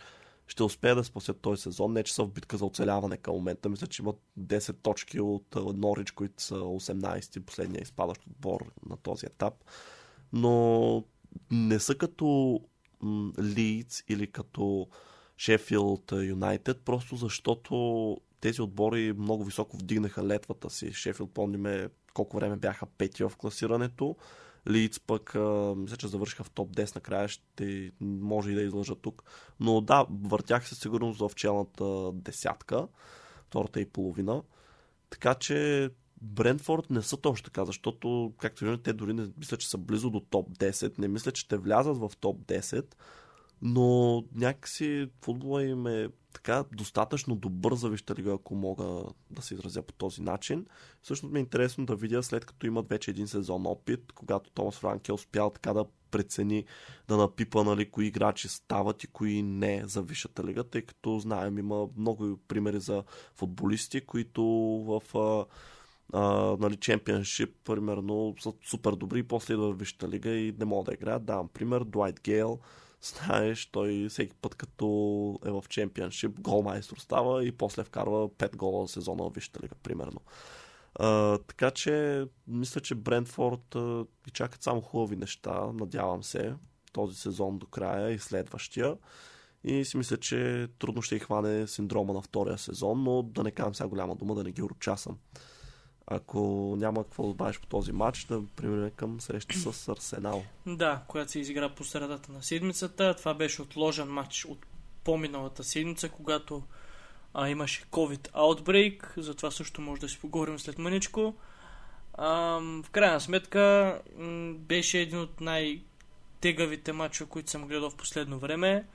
[0.48, 1.94] ще успеят да спасят този сезон.
[1.94, 3.70] Не, че са в битка за оцеляване към момента.
[3.70, 9.26] Мисля, че имат 10 точки от Норич, които са 18 последния изпадащ отбор на този
[9.26, 9.54] етап.
[10.34, 11.04] Но
[11.52, 12.60] не са като
[13.40, 14.88] Лийдс или като
[15.38, 20.94] Шефилд Юнайтед, просто защото тези отбори много високо вдигнаха летвата си.
[20.94, 24.16] Шефилд, помниме колко време бяха пети в класирането.
[24.70, 25.36] Лиц пък,
[25.78, 29.24] мисля, че завършиха в топ 10 накрая, ще може и да излъжа тук.
[29.60, 32.88] Но да, въртях се сигурно в челната десятка,
[33.48, 34.44] втората и половина.
[35.10, 35.90] Така че
[36.26, 40.10] Брентфорд не са точно така, защото, както виждате, те дори не мисля, че са близо
[40.10, 41.00] до топ 10.
[41.00, 42.86] Не мисля, че ще влязат в топ 10
[43.62, 49.54] но някакси футбола им е така достатъчно добър за Вища лига, ако мога да се
[49.54, 50.66] изразя по този начин.
[51.02, 54.76] Всъщност ми е интересно да видя след като имат вече един сезон опит, когато Томас
[54.76, 56.66] Франк е успял така да прецени,
[57.08, 61.58] да напипа нали, кои играчи стават и кои не за Висшата лига, тъй като знаем,
[61.58, 63.04] има много примери за
[63.36, 64.44] футболисти, които
[64.88, 65.02] в
[66.14, 70.66] Uh, нали, чемпионшип, примерно, са супер добри и после идват в Висшата лига и не
[70.66, 71.26] могат да играят.
[71.26, 72.60] Давам пример, Дуайт Гейл,
[73.02, 74.86] знаеш, той всеки път като
[75.46, 79.76] е в чемпионшип, голмайстор става и после вкарва 5 гола в сезона в Висшата лига,
[79.84, 80.22] примерно.
[81.00, 83.76] А, така че, мисля, че Брентфорд
[84.26, 86.56] ги чакат само хубави неща, надявам се,
[86.94, 88.98] този сезон до края и следващия.
[89.64, 93.52] И си мисля, че трудно ще и хване синдрома на втория сезон, но да не
[93.52, 95.18] казвам сега голяма дума, да не ги урочасам.
[96.08, 100.44] Ако няма какво добавиш по този матч, да преминем към среща с Арсенал.
[100.66, 103.16] Да, която се изигра по средата на седмицата.
[103.18, 104.66] Това беше отложен матч от
[105.04, 106.64] по-миналата седмица, когато
[107.34, 109.20] а, имаше COVID outbreak.
[109.20, 111.36] Затова също може да си поговорим след мъничко.
[112.14, 112.32] А,
[112.84, 114.02] в крайна сметка
[114.54, 118.86] беше един от най-тегавите матча, които съм гледал в последно време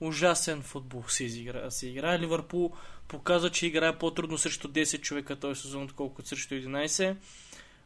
[0.00, 1.70] ужасен футбол се изигра.
[1.70, 2.18] Се играе.
[2.18, 2.72] Ливърпул
[3.08, 7.16] показа, че играе по-трудно срещу 10 човека този сезон, отколкото срещу 11.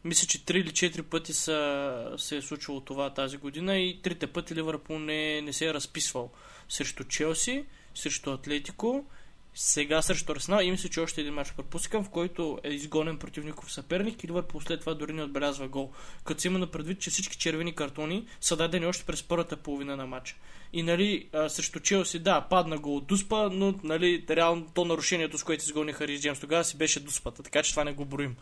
[0.04, 4.26] Мисля, че 3 или 4 пъти са, се е случило това тази година и трите
[4.26, 6.30] пъти Ливърпул не, не се е разписвал
[6.68, 9.04] срещу Челси, срещу Атлетико
[9.54, 13.72] сега срещу Арсенал и мисля, че още един матч пропускам, в който е изгонен противников
[13.72, 15.92] съперник и Ливърпул след това дори не отбелязва гол.
[16.24, 19.96] Като си има на предвид, че всички червени картони са дадени още през първата половина
[19.96, 20.36] на матча.
[20.72, 25.38] И нали, а, срещу Челси, да, падна го от Дуспа, но нали, реално то нарушението,
[25.38, 28.36] с което изгониха Рис Джеймс тогава си беше Дуспата, така че това не го броим.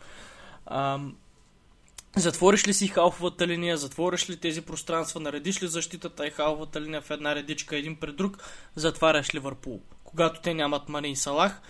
[0.65, 1.15] Ам,
[2.15, 7.01] Затвориш ли си халфовата линия, затвориш ли тези пространства, наредиш ли защитата и халфовата линия
[7.01, 8.37] в една редичка един пред друг,
[8.75, 9.81] затваряш Ливърпул
[10.13, 11.61] когато те нямат Мане и Салах.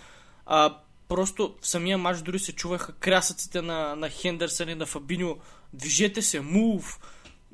[0.46, 0.76] А,
[1.08, 5.36] просто в самия матч дори се чуваха крясъците на, на Хендерсън и на Фабиньо.
[5.72, 7.00] Движете се, мув!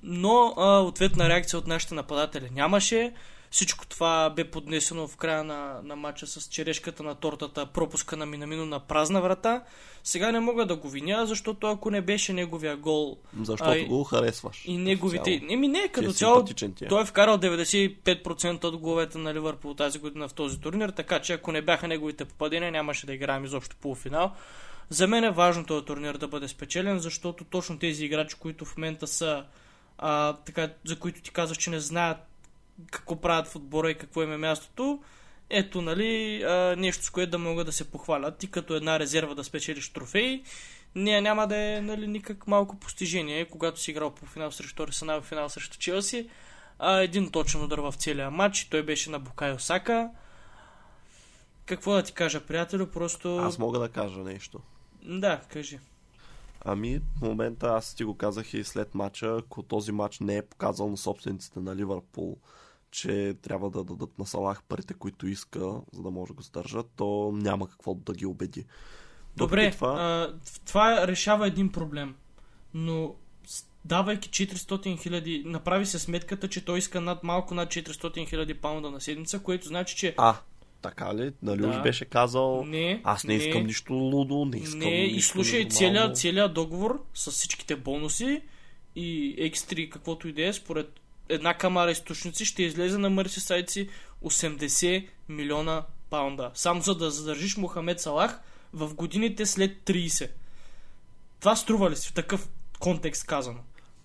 [0.02, 3.12] Но а, ответна реакция от нашите нападатели нямаше.
[3.50, 8.26] Всичко това бе поднесено в края на, на матча с черешката на тортата, пропуска на
[8.26, 9.62] Минамино на празна врата.
[10.04, 13.18] Сега не мога да го виня, защото ако не беше неговия гол...
[13.40, 14.64] Защото а, го харесваш.
[14.66, 15.42] И неговите...
[15.50, 16.44] Еми не, като цяло
[16.88, 21.32] той е вкарал 95% от головете на Ливърпул тази година в този турнир, така че
[21.32, 24.32] ако не бяха неговите попадения, нямаше да играем изобщо полуфинал.
[24.88, 28.76] За мен е важно този турнир да бъде спечелен, защото точно тези играчи, които в
[28.76, 29.44] момента са
[29.98, 32.18] а, така, за които ти казваш, че не знаят
[32.90, 35.02] какво правят в отбора и какво им е мястото,
[35.50, 38.38] ето, нали, а, нещо с което да могат да се похвалят.
[38.38, 40.42] Ти като една резерва да спечелиш трофей,
[40.94, 45.20] ние няма да е нали, никак малко постижение, когато си играл по финал срещу Арсенал,
[45.20, 46.28] финал срещу Челси.
[46.78, 50.10] А, един точен удар в целия матч, той беше на Букайо Сака.
[51.66, 53.36] Какво да ти кажа, приятелю, просто...
[53.36, 54.60] Аз мога да кажа нещо.
[55.02, 55.78] Да, кажи.
[56.64, 60.42] Ами, в момента аз ти го казах и след матча, ако този матч не е
[60.42, 62.36] показал на собствениците на Ливърпул,
[62.90, 66.90] че трябва да дадат на Салах парите, които иска, за да може да го задържат,
[66.96, 68.64] то няма какво да ги убеди.
[69.36, 70.00] Добре, това...
[70.00, 70.34] А,
[70.66, 72.14] това решава един проблем,
[72.74, 73.14] но
[73.84, 78.90] давайки 400 хиляди, направи се сметката, че той иска над, малко над 400 хиляди паунда
[78.90, 80.14] на седмица, което значи, че...
[80.16, 80.36] А,
[80.82, 81.32] така ли?
[81.42, 81.68] Нали да.
[81.68, 85.22] уж беше казал, не, аз не, не искам нищо лудо, не искам Не, нищо и
[85.22, 88.42] слушай целият, целият договор с всичките бонуси
[88.96, 91.00] и екстри, каквото и да е, според
[91.30, 93.88] една камара източници ще излезе на Мърсисайци
[94.24, 96.50] 80 милиона паунда.
[96.54, 98.40] Само за да задържиш Мохамед Салах
[98.72, 100.30] в годините след 30.
[101.40, 103.58] Това струва ли си в такъв контекст казано?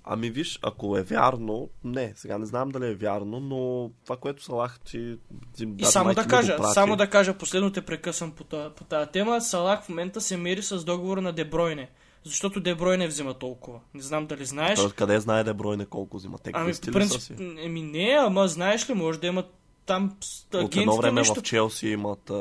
[0.04, 4.44] Ами виж, ако е вярно, не, сега не знам дали е вярно, но това, което
[4.44, 5.18] Салах ти...
[5.58, 8.44] ти и само да кажа, само да кажа, последно те прекъсвам по,
[8.76, 11.90] по тази тема, Салах в момента се мери с договора на Дебройне.
[12.26, 13.80] Защото Деброй не взима толкова.
[13.94, 14.80] Не знам дали знаеш.
[14.80, 16.38] Тоест, къде знае Деброй не колко взима?
[16.38, 19.54] Те ами, по принцип, еми не, ама знаеш ли, може да имат
[19.86, 20.18] там
[20.54, 21.36] От едно време нещо...
[21.36, 22.34] в Челси имат а,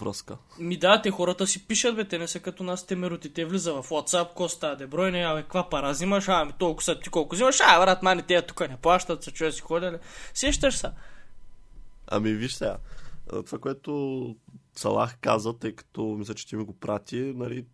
[0.00, 0.36] връзка.
[0.58, 3.32] Ми да, те хората си пишат, бе, те не са като нас темероти.
[3.32, 7.34] Те влиза в WhatsApp, Коста, Дебройне, абе, каква пара взимаш, ами толкова са ти колко
[7.34, 10.00] взимаш, а, брат, мани, те тук не плащат, се чуя си ходят.
[10.34, 10.92] Сещаш са.
[12.06, 12.76] Ами виж сега,
[13.46, 14.36] това, което
[14.76, 17.64] Салах каза, тъй като мисля, че ти ми го прати, нали,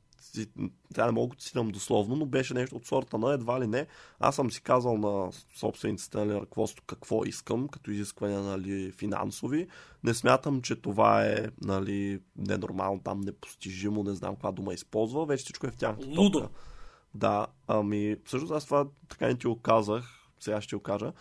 [0.95, 3.87] тя не мога да цитирам дословно, но беше нещо от сорта на едва ли не.
[4.20, 9.68] Аз съм си казал на собствениците на нали, ръководството какво искам, като изисквания нали, финансови.
[10.05, 15.26] Не смятам, че това е нали, ненормално, там непостижимо, не знам каква дума използва.
[15.26, 15.97] Вече всичко е в тях.
[16.07, 16.49] Лудо.
[17.14, 20.05] Да, ами всъщност аз това така не ти го казах,
[20.41, 21.12] сега ще го кажа.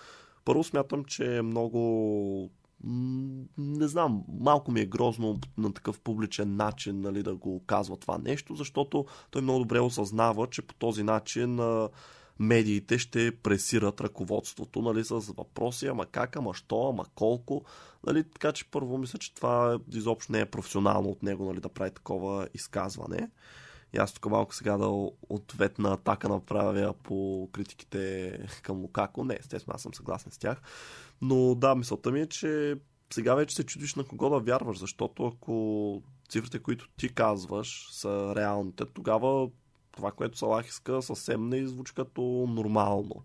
[0.46, 2.52] Първо смятам, че е много
[3.58, 8.18] не знам, малко ми е грозно на такъв публичен начин нали, да го казва това
[8.18, 11.60] нещо, защото той много добре осъзнава, че по този начин
[12.40, 17.64] медиите ще пресират ръководството нали, с въпроси, ама как, ама що, ама колко.
[18.08, 21.70] Нали, така че първо мисля, че това изобщо не е професионално от него нали, да
[21.70, 23.30] прави такова изказване.
[23.94, 24.88] И аз тук малко сега да
[25.30, 29.24] ответна атака направя по критиките към Лукако.
[29.24, 30.62] Не, естествено, аз съм съгласен с тях.
[31.22, 32.76] Но да, мисълта ми е, че
[33.14, 38.34] сега вече се чудиш на кого да вярваш, защото ако цифрите, които ти казваш, са
[38.36, 39.50] реалните, тогава
[39.92, 43.16] това, което Салах иска, съвсем не звучи като нормално.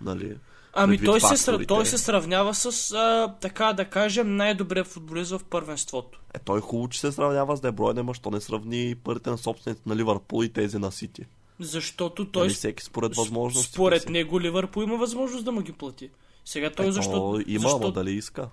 [0.00, 0.36] Нали?
[0.74, 6.20] Ами той се, той се сравнява с, а, така да кажем, най-добрия футболист в първенството.
[6.34, 9.82] Е, той хубаво, че се сравнява с Дебройн, ама що не сравни парите на собствените
[9.86, 11.24] на Ливърпул и тези на Сити.
[11.60, 12.42] Защото той...
[12.42, 13.72] Нали всеки според възможност.
[13.72, 16.10] Според него Ливърпул има възможност да му ги плати.
[16.44, 17.40] Сега той е, защо...
[17.46, 17.78] Има, защо...
[17.78, 18.48] но дали иска?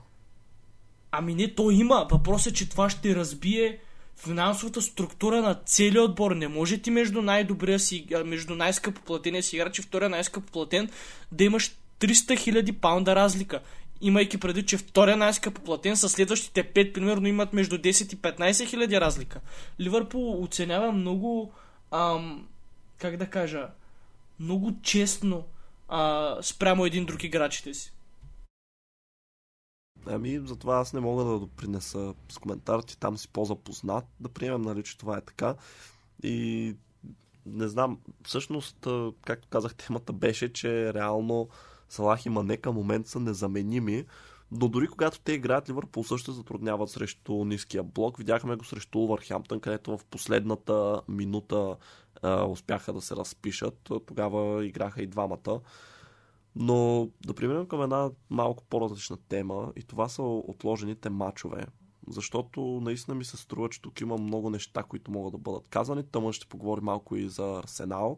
[1.12, 2.08] Ами не, той има.
[2.12, 3.80] Въпросът е, че това ще разбие
[4.18, 6.32] финансовата структура на целия отбор.
[6.32, 10.90] Не може ти между най-добрия си, между най-скъпо платения си играч и втория най-скъпо платен
[11.32, 12.14] да имаш 300
[12.52, 13.60] 000 паунда разлика.
[14.02, 18.68] Имайки преди, че втория най-скъпо платен с следващите 5 примерно имат между 10 и 15
[18.70, 19.40] хиляди разлика.
[19.80, 21.52] Ливърпул оценява много,
[21.92, 22.48] ам,
[22.98, 23.68] как да кажа,
[24.40, 25.44] много честно
[25.90, 27.94] а, спрямо един друг играчите си.
[30.06, 34.62] Ами, затова аз не мога да допринеса с коментар, ти там си по-запознат, да приемем,
[34.62, 35.56] нали, че това е така.
[36.24, 36.76] И
[37.46, 38.88] не знам, всъщност,
[39.26, 41.50] както казах, темата беше, че реално
[41.90, 44.06] Салах и Мане към момент са незаменими.
[44.52, 48.18] Но дори когато те играят, Ливърпул също затрудняват срещу ниския блок.
[48.18, 51.76] Видяхме го срещу Увърхямптън, където в последната минута
[52.24, 53.92] успяха да се разпишат.
[54.08, 55.60] Тогава играха и двамата.
[56.56, 61.66] Но да преминем към една малко по-различна тема и това са отложените матчове.
[62.08, 66.04] Защото наистина ми се струва, че тук има много неща, които могат да бъдат казани.
[66.04, 68.18] Тъмън ще поговори малко и за Арсенал.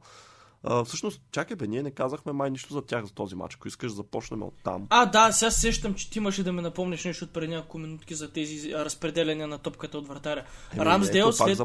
[0.64, 3.56] А, всъщност, чакай бе, ние не казахме май нищо за тях за този матч.
[3.56, 4.88] Ако искаш, започнем от там.
[4.90, 8.16] А, да, сега сещам, че ти имаше да ме напомниш нещо от преди няколко минутки
[8.16, 10.46] за тези разпределения на топката от вратаря.
[10.74, 11.58] Еми, Рамсдейл след,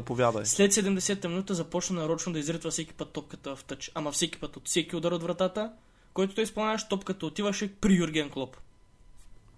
[0.43, 3.91] след 70-та минута започна нарочно да изритва всеки път топката в тъч.
[3.95, 5.71] Ама всеки път от всеки удар от вратата,
[6.13, 8.57] който той изпълняваш, топката отиваше при Юрген Клоп.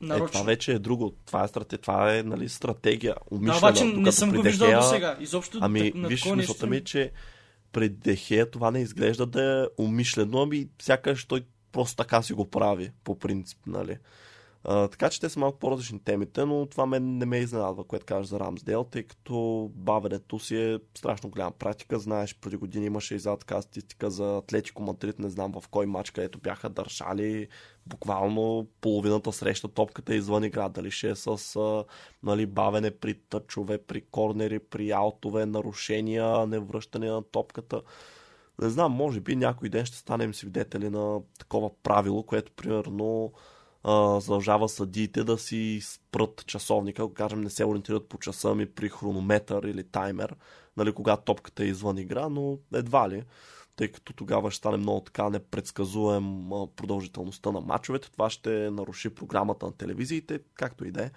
[0.01, 0.25] Нарочно.
[0.25, 1.13] Е, това вече е друго.
[1.25, 3.15] Това е, стратегия, това е нали, стратегия.
[3.31, 5.17] Умишлена, да, обаче не съм го виждал до сега.
[5.19, 7.11] Изобщо ами, виж, мисълта ми, е, че
[7.71, 12.49] пред Дехея това не изглежда да е умишлено, ами сякаш той просто така си го
[12.49, 13.97] прави, по принцип, нали.
[14.63, 18.27] Така че те са малко по-различни темите, но това мен не ме изненадва, което кажеш
[18.27, 21.99] за Рамсдел, тъй като бавенето си е страшно голяма практика.
[21.99, 25.85] Знаеш, преди години имаше и за така статистика за Атлетико Мадрид, не знам в кой
[25.85, 27.47] матч, където бяха държали
[27.85, 30.69] буквално половината среща топката извън игра.
[30.69, 31.85] Дали ще е с
[32.23, 37.81] нали, бавене при тъчове, при корнери, при аутове, нарушения, невръщане на топката.
[38.61, 43.33] Не знам, може би някой ден ще станем свидетели на такова правило, което примерно
[44.19, 48.89] задължава съдиите да си спрат часовника, ако кажем не се ориентират по часа ми при
[48.89, 50.35] хронометър или таймер,
[50.77, 53.23] нали, когато топката е извън игра, но едва ли,
[53.75, 58.11] тъй като тогава ще стане много така непредсказуем продължителността на матчовете.
[58.11, 61.11] Това ще наруши програмата на телевизиите, както и да е.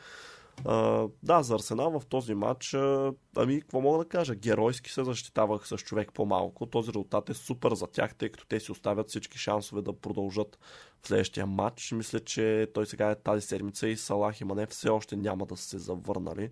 [1.22, 4.34] Да, за Арсенал в този матч, uh, ами, какво мога да кажа?
[4.34, 6.66] Геройски се защитавах с човек по-малко.
[6.66, 10.59] Този резултат е супер за тях, тъй като те си оставят всички шансове да продължат
[11.03, 11.92] в следващия матч.
[11.92, 15.57] Мисля, че той сега е тази седмица и Салах и Мане все още няма да
[15.57, 16.50] се завърнали.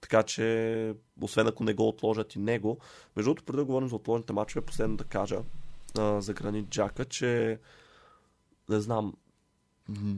[0.00, 2.78] Така че, освен ако не го отложат и него.
[3.16, 5.38] Между другото, преди да говорим за отложените матчове, последно да кажа
[5.94, 7.58] uh, за Гранит Джака, че
[8.68, 9.14] не знам,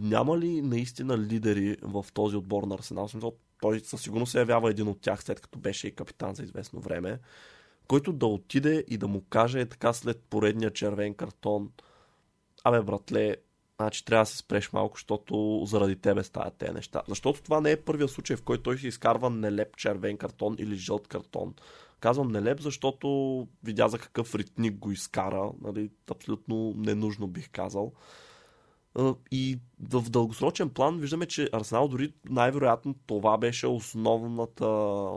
[0.00, 3.08] няма ли наистина лидери в този отбор на Арсенал?
[3.08, 6.42] Смисъл, той със сигурност се явява един от тях, след като беше и капитан за
[6.42, 7.18] известно време,
[7.88, 11.70] който да отиде и да му каже така след поредния червен картон,
[12.64, 13.36] абе братле,
[13.80, 17.02] значи трябва да се спреш малко, защото заради тебе стават тези неща.
[17.08, 20.76] Защото това не е първия случай, в който той си изкарва нелеп червен картон или
[20.76, 21.54] жълт картон.
[22.00, 23.08] Казвам нелеп, защото
[23.64, 25.50] видя за какъв ритник го изкара.
[25.62, 27.92] Нали, абсолютно ненужно бих казал.
[29.30, 35.08] И в дългосрочен план виждаме, че Арсенал дори най-вероятно това беше основната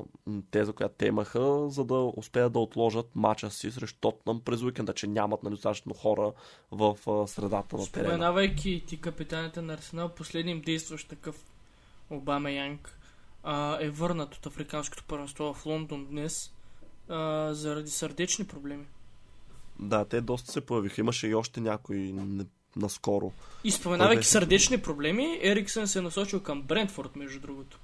[0.51, 4.93] теза, която те имаха, за да успеят да отложат мача си срещу Тотнам през уикенда,
[4.93, 6.31] че нямат нали, достатъчно хора
[6.71, 8.09] в средата на терена.
[8.09, 11.45] Споменавайки ти капитаните на Арсенал, последният действащ такъв
[12.09, 12.97] Обама Янг
[13.79, 16.53] е върнат от африканското първенство в Лондон днес
[17.51, 18.85] заради сърдечни проблеми.
[19.79, 21.01] Да, те доста се появиха.
[21.01, 22.13] Имаше и още някои
[22.75, 23.31] наскоро.
[23.63, 24.29] И споменавайки беше...
[24.29, 27.79] сърдечни проблеми, Ериксън се е насочил към Брентфорд, между другото.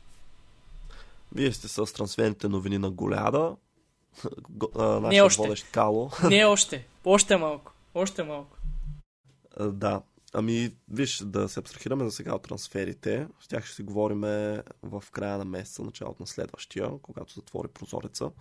[1.36, 3.56] Вие сте с трансферните новини на Голяда.
[5.02, 5.42] Не още.
[5.42, 6.12] водещ Кало.
[6.24, 6.88] Не още.
[7.06, 7.74] Още малко.
[7.94, 8.58] Още малко.
[9.60, 10.02] Да.
[10.34, 13.28] Ами, виж, да се абстрахираме за сега от трансферите.
[13.42, 14.22] С тях ще си говорим
[14.84, 18.32] в края на месеца, началото на следващия, когато затвори прозореца.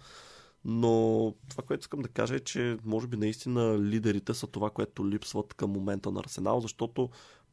[0.69, 5.09] Но това, което искам да кажа е, че може би наистина лидерите са това, което
[5.09, 7.11] липсват към момента на Арсенал, защото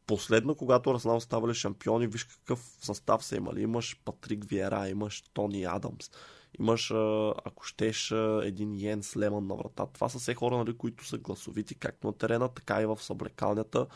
[0.07, 3.61] последно, когато Арсенал ставали шампиони, виж какъв състав са имали.
[3.61, 6.11] Имаш Патрик Виера, имаш Тони Адамс,
[6.59, 6.91] имаш,
[7.45, 8.11] ако щеш,
[8.43, 9.85] един Йенс Леман на врата.
[9.85, 13.87] Това са все хора, нали, които са гласовити както на терена, така и в съблекалнята,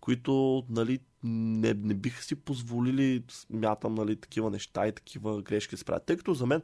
[0.00, 5.84] които нали, не, не биха си позволили, смятам, нали, такива неща и такива грешки да
[5.84, 6.06] правят.
[6.06, 6.62] Тъй като за мен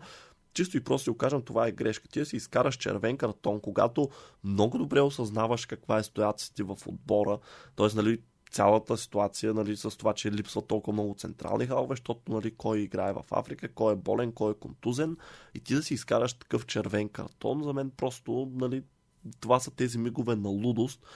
[0.55, 2.09] чисто и просто си окажем, това е грешка.
[2.09, 4.09] Ти си изкараш червен картон, когато
[4.45, 7.39] много добре осъзнаваш каква е ситуацията ти в отбора,
[7.77, 7.87] т.е.
[7.95, 12.79] Нали, цялата ситуация нали, с това, че липсва толкова много централни халове, защото нали, кой
[12.79, 15.17] играе в Африка, кой е болен, кой е контузен
[15.55, 18.83] и ти да си изкараш такъв червен картон, за мен просто нали,
[19.41, 21.07] това са тези мигове на лудост,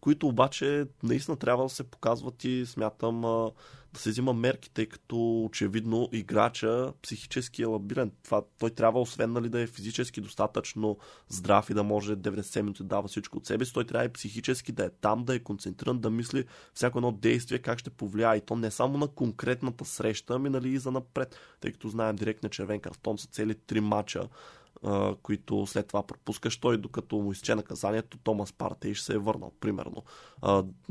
[0.00, 3.50] които обаче наистина трябва да се показват и смятам
[3.92, 8.12] да се взима мерки, тъй като очевидно играча психически е лабирен.
[8.24, 12.82] Това, той трябва освен нали, да е физически достатъчно здрав и да може 90 минути
[12.82, 15.38] да дава всичко от себе си, той трябва и психически да е там, да е
[15.38, 18.36] концентриран, да мисли всяко едно действие как ще повлияе.
[18.36, 21.36] И то не само на конкретната среща, ами нали, и за напред.
[21.60, 24.28] Тъй като знаем директно червен картон са цели три мача
[25.22, 29.52] които след това пропускаш той, докато му изче наказанието, Томас Партей ще се е върнал,
[29.60, 30.04] примерно.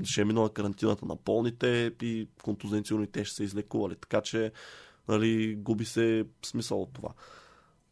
[0.03, 3.95] Ще е минала карантината на полните и контузенционни те ще се излекували.
[3.95, 4.51] Така че
[5.07, 7.09] нали, губи се смисъл от това.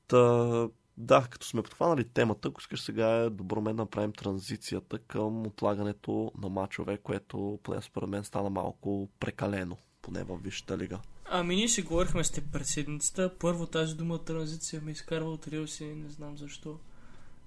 [0.07, 4.99] Та, да, като сме подхванали темата, ако искаш сега е добро мен да направим транзицията
[4.99, 10.99] към отлагането на мачове, което поне според мен стана малко прекалено, поне в Висшата лига.
[11.25, 13.31] Ами ние си говорихме с теб пред седмицата.
[13.39, 16.77] Първо тази дума транзиция ме изкарва от рилси, не знам защо.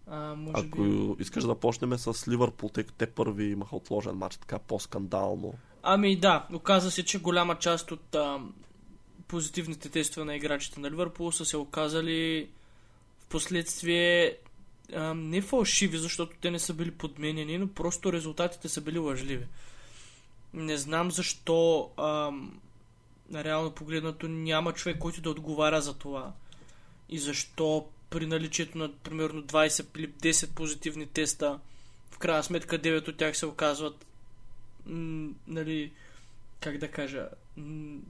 [0.07, 1.23] А, може Ако би...
[1.23, 5.55] искаш да почнем с Ливърпул, тъй като те първи имаха отложен матч, така по-скандално.
[5.83, 8.41] Ами да, оказа се, че голяма част от а,
[9.29, 12.49] позитивните тестове на играчите на Ливърпул са се оказали
[13.19, 14.37] в последствие
[14.95, 19.47] а, не фалшиви, защото те не са били подменени, но просто резултатите са били лъжливи.
[20.55, 22.31] Не знам защо а,
[23.35, 26.33] реално погледнато няма човек, който да отговаря за това.
[27.09, 31.59] И защо при наличието на примерно 20 или 10 позитивни теста,
[32.11, 34.07] в крайна сметка 9 от тях се оказват
[34.87, 35.93] м- нали,
[36.61, 38.01] как да кажа, м-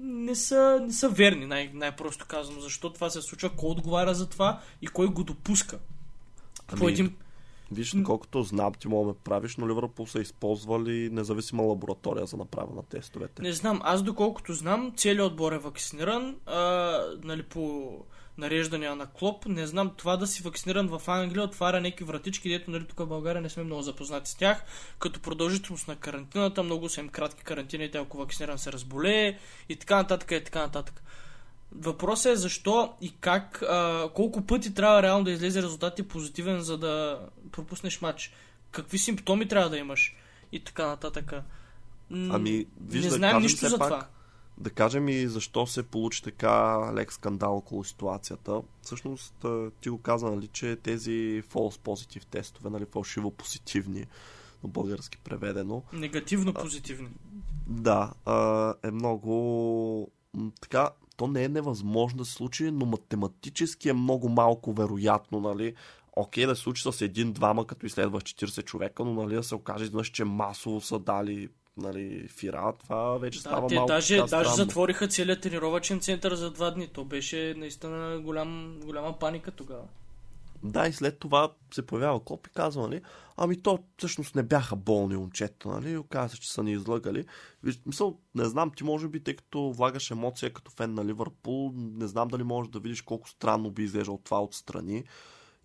[0.00, 2.60] не са, не са верни, най- най-просто казвам.
[2.60, 5.78] Защо това се случва, кой отговаря за това и кой го допуска.
[6.68, 7.16] Ами, По един
[7.72, 12.74] Виж, колкото знам, ти мога да правиш, но Ливърпул са използвали независима лаборатория за направа
[12.74, 13.42] на тестовете.
[13.42, 17.90] Не знам, аз доколкото знам, целият отбор е вакциниран, а, нали, по
[18.38, 19.46] нареждания на Клоп.
[19.46, 23.06] Не знам, това да си вакциниран в Англия отваря някакви вратички, дето нали, тук в
[23.06, 24.64] България не сме много запознати с тях.
[24.98, 29.38] Като продължителност на карантината, много са им кратки карантините, ако вакциниран се разболее
[29.68, 31.02] и така нататък и така нататък.
[31.72, 36.78] Въпросът е защо и как, а, колко пъти трябва реално да излезе резултат позитивен, за
[36.78, 37.20] да
[37.52, 38.32] пропуснеш матч.
[38.70, 40.16] Какви симптоми трябва да имаш
[40.52, 41.32] и така нататък.
[42.10, 44.06] Ами, виж, не да знаем нищо за пак, това.
[44.58, 48.62] Да кажем и защо се получи така лек скандал около ситуацията.
[48.82, 49.46] Всъщност,
[49.80, 54.06] ти го каза, нали, че тези false positive тестове, нали, фалшиво позитивни,
[54.62, 55.82] на български преведено.
[55.92, 57.08] Негативно позитивни.
[57.08, 57.12] А,
[57.66, 60.10] да, е много
[60.60, 65.74] така то не е невъзможно да се случи, но математически е много малко вероятно, нали?
[66.16, 69.84] Окей, да се случи с един-двама, като изследваш 40 човека, но нали, да се окаже
[69.84, 74.50] изведнъж, че масово са дали нали, фира, това вече да, става те малко даже, даже
[74.50, 76.88] затвориха целият тренировачен център за два дни.
[76.88, 79.84] То беше наистина голям, голяма паника тогава.
[80.62, 83.00] Да, и след това се появява Клоп и казва, нали,
[83.36, 87.24] ами то всъщност не бяха болни момчета, нали, оказа се, че са ни излъгали.
[87.62, 91.72] Виж, мисъл, не знам, ти може би, тъй като влагаш емоция като фен на Ливърпул,
[91.74, 95.04] не знам дали можеш да видиш колко странно би изглеждал това отстрани.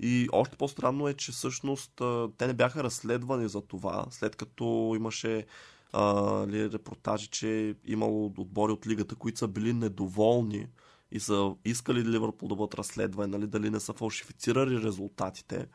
[0.04, 2.02] И още по-странно е, че всъщност
[2.38, 5.45] те не бяха разследвани за това, след като имаше
[5.93, 6.04] а,
[6.47, 10.68] ли, репортажи, че имало отбори от лигата, които са били недоволни
[11.12, 15.68] и са искали Ливърпул да бъдат разследвани, нали, дали не са фалшифицирали резултатите.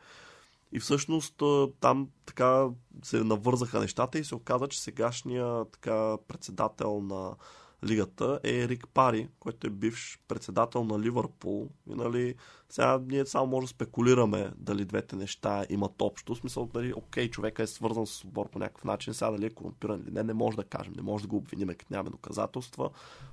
[0.71, 1.43] И всъщност
[1.79, 2.67] там така
[3.03, 7.35] се навързаха нещата и се оказа, че сегашния така председател на
[7.83, 11.69] лигата е Рик Пари, който е бивш председател на Ливърпул.
[11.89, 12.35] И, нали,
[12.69, 16.35] сега ние само може да спекулираме дали двете неща имат общо.
[16.35, 19.49] В смисъл, дали, окей, човека е свързан с отбор по някакъв начин, сега дали е
[19.49, 22.89] корумпиран или не, не може да кажем, не може да го обвиниме, като нямаме доказателства,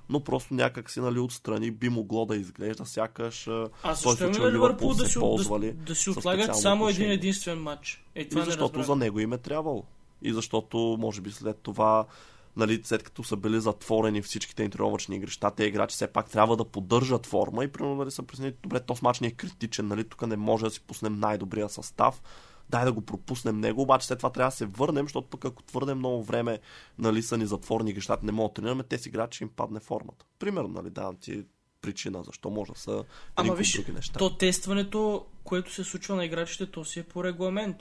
[0.09, 4.93] но просто някак си нали, отстрани би могло да изглежда сякаш а защо има Ливърпул
[4.93, 8.05] да си, да, да си отлагат само един единствен матч?
[8.15, 9.83] Е, това и защото за него им е трябвало.
[10.21, 12.05] И защото, може би, след това
[12.57, 16.57] нали, след като са били затворени всичките им тренировъчни игрища, те играчи все пак трябва
[16.57, 20.03] да поддържат форма и примерно нали, са пресни, добре, този матч ни е критичен, нали,
[20.03, 22.21] тук не може да си пуснем най-добрия състав,
[22.69, 25.63] дай да го пропуснем него, обаче след това трябва да се върнем, защото пък ако
[25.63, 26.59] твърде много време
[26.97, 30.25] нали, са ни затворени игрищата, не могат да тренираме, тези играчи им падне формата.
[30.39, 31.43] Примерно, нали, давам ти
[31.81, 33.03] причина, защо може да са
[33.35, 34.19] Ама виж, други неща.
[34.19, 37.77] то тестването, което се случва на играчите, то си е по регламент.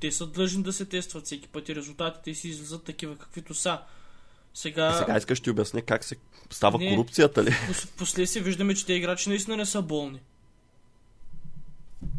[0.00, 3.80] Те са длъжни да се тестват всеки път и резултатите си излизат такива каквито са.
[4.56, 4.90] Сега...
[4.90, 6.16] И сега искаш ти обясня как се
[6.50, 7.50] става не, корупцията ли?
[7.98, 10.20] Последствие виждаме, че те играчи наистина не са болни.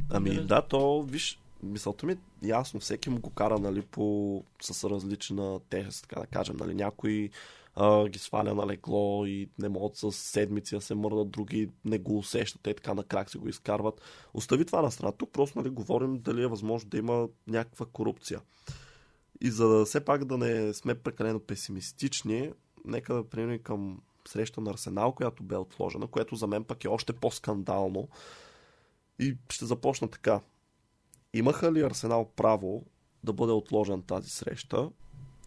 [0.10, 4.90] Ами не, да, то, виж, мисълта ми ясно, всеки му го кара, нали, по, с
[4.90, 7.30] различна тежест, така да кажем, нали, някой
[7.76, 11.98] а, ги сваля на легло и не могат с седмици да се мърдат, други не
[11.98, 14.02] го усещат, те така на крак се го изкарват.
[14.34, 15.12] Остави това на страна.
[15.12, 18.40] Тук просто нали, говорим дали е възможно да има някаква корупция.
[19.42, 22.52] И за да все пак да не сме прекалено песимистични,
[22.86, 26.88] нека да преминем към среща на Арсенал, която бе отложена, което за мен пък е
[26.88, 28.08] още по-скандално.
[29.20, 30.42] И ще започна така.
[31.34, 32.86] Имаха ли Арсенал право
[33.24, 34.90] да бъде отложен тази среща?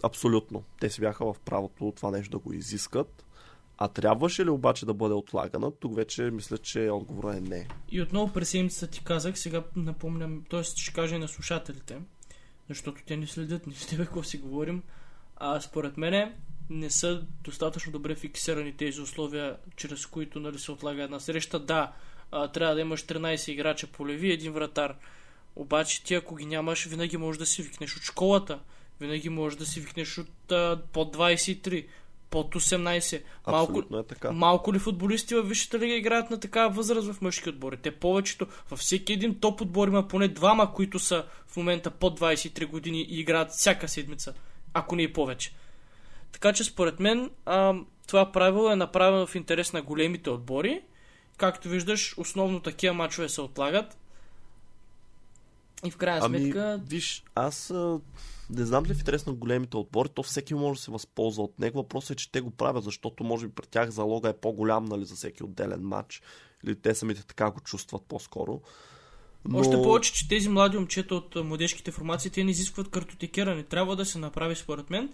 [0.03, 0.65] Абсолютно.
[0.81, 3.25] Те си бяха в правото това нещо да го изискат.
[3.79, 5.71] А трябваше ли обаче да бъде отлагана?
[5.71, 7.69] Тук вече мисля, че отговорът е не.
[7.89, 10.63] И отново през седмицата ти казах, сега напомням, т.е.
[10.63, 12.01] ще кажа и на слушателите
[12.71, 14.83] защото те не следят ни с тебе какво си говорим.
[15.37, 16.33] А според мене
[16.71, 21.59] не са достатъчно добре фиксирани тези условия, чрез които нали, се отлага една среща.
[21.59, 21.93] Да,
[22.33, 24.97] а, трябва да имаш 13 играча по леви и един вратар.
[25.57, 28.59] Обаче ти ако ги нямаш, винаги можеш да си викнеш от школата.
[29.01, 31.87] Винаги можеш да си викнеш от а, под 23
[32.31, 33.23] под 18.
[33.47, 34.33] Малко, е така.
[34.33, 37.77] малко ли футболисти във Висшата лига играят на такава възраст в мъжки отбори?
[37.77, 42.21] Те повечето, във всеки един топ отбор има поне двама, които са в момента под
[42.21, 44.35] 23 години и играят всяка седмица,
[44.75, 45.53] ако не и повече.
[46.33, 47.75] Така че според мен а,
[48.07, 50.81] това правило е направено в интерес на големите отбори.
[51.37, 53.99] Както виждаш, основно такива мачове се отлагат.
[55.85, 56.81] И в крайна ами, сметка...
[56.87, 57.73] Виж, аз
[58.57, 61.59] не знам ли в интерес на големите отбори, то всеки може да се възползва от
[61.59, 61.79] него.
[61.79, 65.05] Въпросът е, че те го правят, защото може би при тях залога е по-голям нали,
[65.05, 66.23] за всеки отделен матч.
[66.65, 68.61] Или те самите така го чувстват по-скоро.
[69.49, 69.59] Но...
[69.59, 73.63] Още повече, че тези млади момчета от младежките формации, те не изискват картотекиране.
[73.63, 75.13] Трябва да се направи, според мен,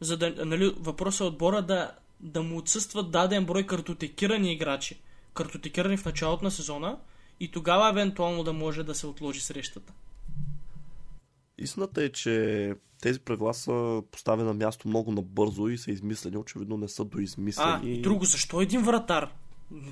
[0.00, 5.00] за да, нали, въпросът е отбора да, да му отсъстват даден брой картотекирани играчи.
[5.34, 6.98] Картотекирани в началото на сезона
[7.40, 9.92] и тогава евентуално да може да се отложи срещата.
[11.58, 16.36] Истината е, че тези правила са поставени на място много набързо и са измислени.
[16.36, 17.80] Очевидно не са доизмислени.
[17.82, 19.34] А, и друго, защо един вратар?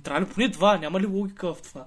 [0.03, 0.79] Трябва ли поне два?
[0.79, 1.87] Няма ли логика в това?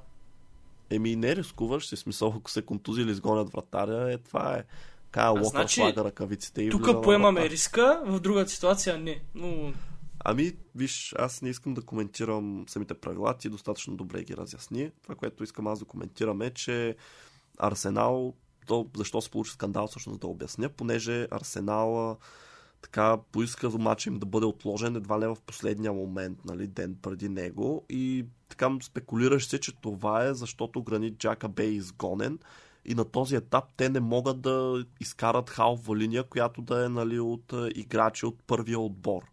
[0.89, 4.63] Еми не рискуваш, си смисъл, ако се контузи или изгонят вратаря, е това е.
[5.11, 9.21] Кая Локър значи, слага ръкавиците и Тук поемаме риска, в другата ситуация не.
[9.35, 9.73] Но...
[10.19, 14.91] Ами, виж, аз не искам да коментирам самите правила, ти достатъчно добре ги разясни.
[15.03, 16.95] Това, което искам аз да коментирам е, че
[17.57, 18.33] Арсенал
[18.69, 22.17] то, защо се получи скандал, всъщност да обясня, понеже Арсенал
[22.81, 27.29] така поиска матча им да бъде отложен едва не в последния момент, нали, ден преди
[27.29, 32.39] него и така спекулираш се, че това е защото Гранит Джака бе изгонен
[32.85, 37.19] и на този етап те не могат да изкарат халва линия, която да е нали,
[37.19, 39.23] от играчи от първия отбор.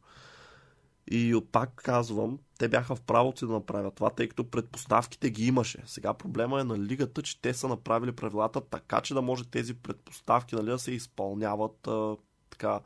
[1.11, 5.83] И пак казвам, те бяха в правото да направят това, тъй като предпоставките ги имаше.
[5.87, 9.75] Сега проблема е на лигата, че те са направили правилата така, че да може тези
[9.75, 12.17] предпоставки нали, да се изпълняват а,
[12.51, 12.81] така,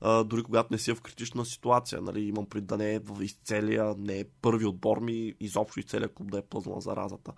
[0.00, 2.00] а, дори когато не си в критична ситуация.
[2.02, 5.82] Нали, имам пред да не е в изцелия, не е първи отбор ми, изобщо и
[5.82, 7.32] целият клуб да е пъзна заразата.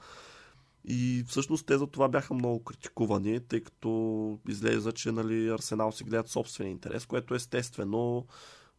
[0.85, 6.05] И всъщност те за това бяха много критикувани, тъй като излезе, че нали, Арсенал си
[6.05, 8.27] гледат собствен интерес, което естествено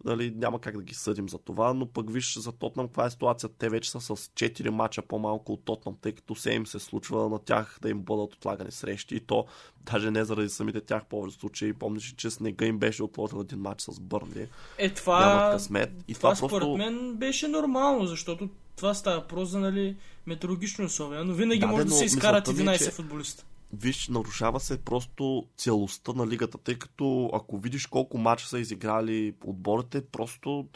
[0.06, 3.10] нали, няма как да ги съдим за това, но пък виж за Тотнам каква е
[3.10, 3.56] ситуацията.
[3.58, 7.30] Те вече са с 4 мача по-малко от Тотнам, тъй като се им се случва
[7.30, 9.46] на тях да им бъдат отлагани срещи и то
[9.84, 11.74] даже не заради самите тях повече случаи.
[11.74, 14.48] Помниш, че снега им беше отложил един матч с Бърнли.
[14.78, 15.20] Е, това...
[15.26, 15.92] Нямат късмет.
[16.08, 16.78] И това, това според просто...
[16.78, 19.96] мен беше нормално, защото това става просто за нали,
[20.28, 22.92] метеорологични условия, но винаги да, може да се изкарат 11 е, че...
[22.92, 28.60] футболиста виж, нарушава се просто целостта на лигата, тъй като ако видиш колко мача са
[28.60, 30.68] изиграли отборите, просто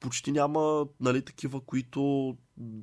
[0.00, 2.36] почти няма нали, такива, които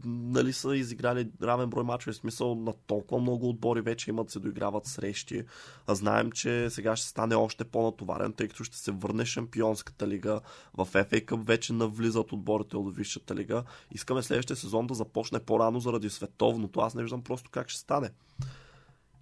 [0.05, 2.13] нали, са изиграли равен брой мачове.
[2.13, 5.43] В смисъл на толкова много отбори вече имат се доиграват срещи.
[5.87, 10.41] А знаем, че сега ще стане още по-натоварен, тъй като ще се върне Шампионската лига.
[10.73, 13.63] В FA Cup вече навлизат отборите от Висшата лига.
[13.91, 16.79] Искаме следващия сезон да започне по-рано заради световното.
[16.79, 18.09] Аз не виждам просто как ще стане.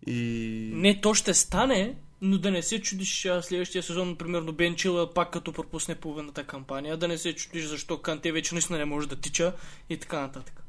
[0.08, 0.72] И...
[0.74, 5.14] Не, то ще стане, но да не се чудиш а, следващия сезон, примерно Бен Чилъл
[5.14, 9.10] пак като пропусне половината кампания, да не се чудиш защо Канте вече наистина не може
[9.10, 9.56] да тича
[9.90, 10.64] и така нататък.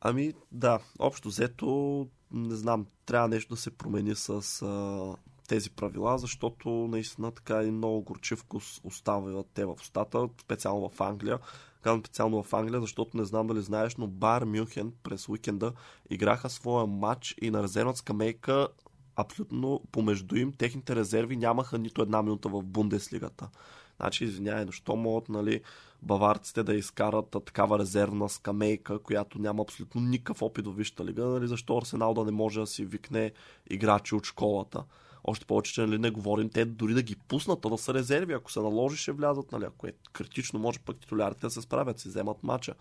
[0.00, 5.16] Ами да, общо взето, не знам, трябва нещо да се промени с а,
[5.48, 11.00] тези правила, защото наистина така и много горчив вкус оставят те в устата, специално в
[11.00, 11.38] Англия.
[11.82, 15.72] Казвам специално в Англия, защото не знам дали знаеш, но Бар Мюнхен през уикенда
[16.10, 18.68] играха своя матч и на резервна скамейка
[19.16, 23.48] абсолютно помежду им техните резерви нямаха нито една минута в Бундеслигата.
[23.96, 25.60] Значи, извинявай, защо могат нали,
[26.02, 31.46] баварците да изкарат такава резервна скамейка, която няма абсолютно никакъв опит в Висшата лига, нали,
[31.46, 33.32] защо Арсенал да не може да си викне
[33.70, 34.84] играчи от школата.
[35.24, 38.32] Още повече, че нали, не говорим те дори да ги пуснат, а да са резерви.
[38.32, 39.52] Ако се наложи, ще влязат.
[39.52, 42.74] Нали, ако е критично, може пък титулярите да се справят, си вземат мача.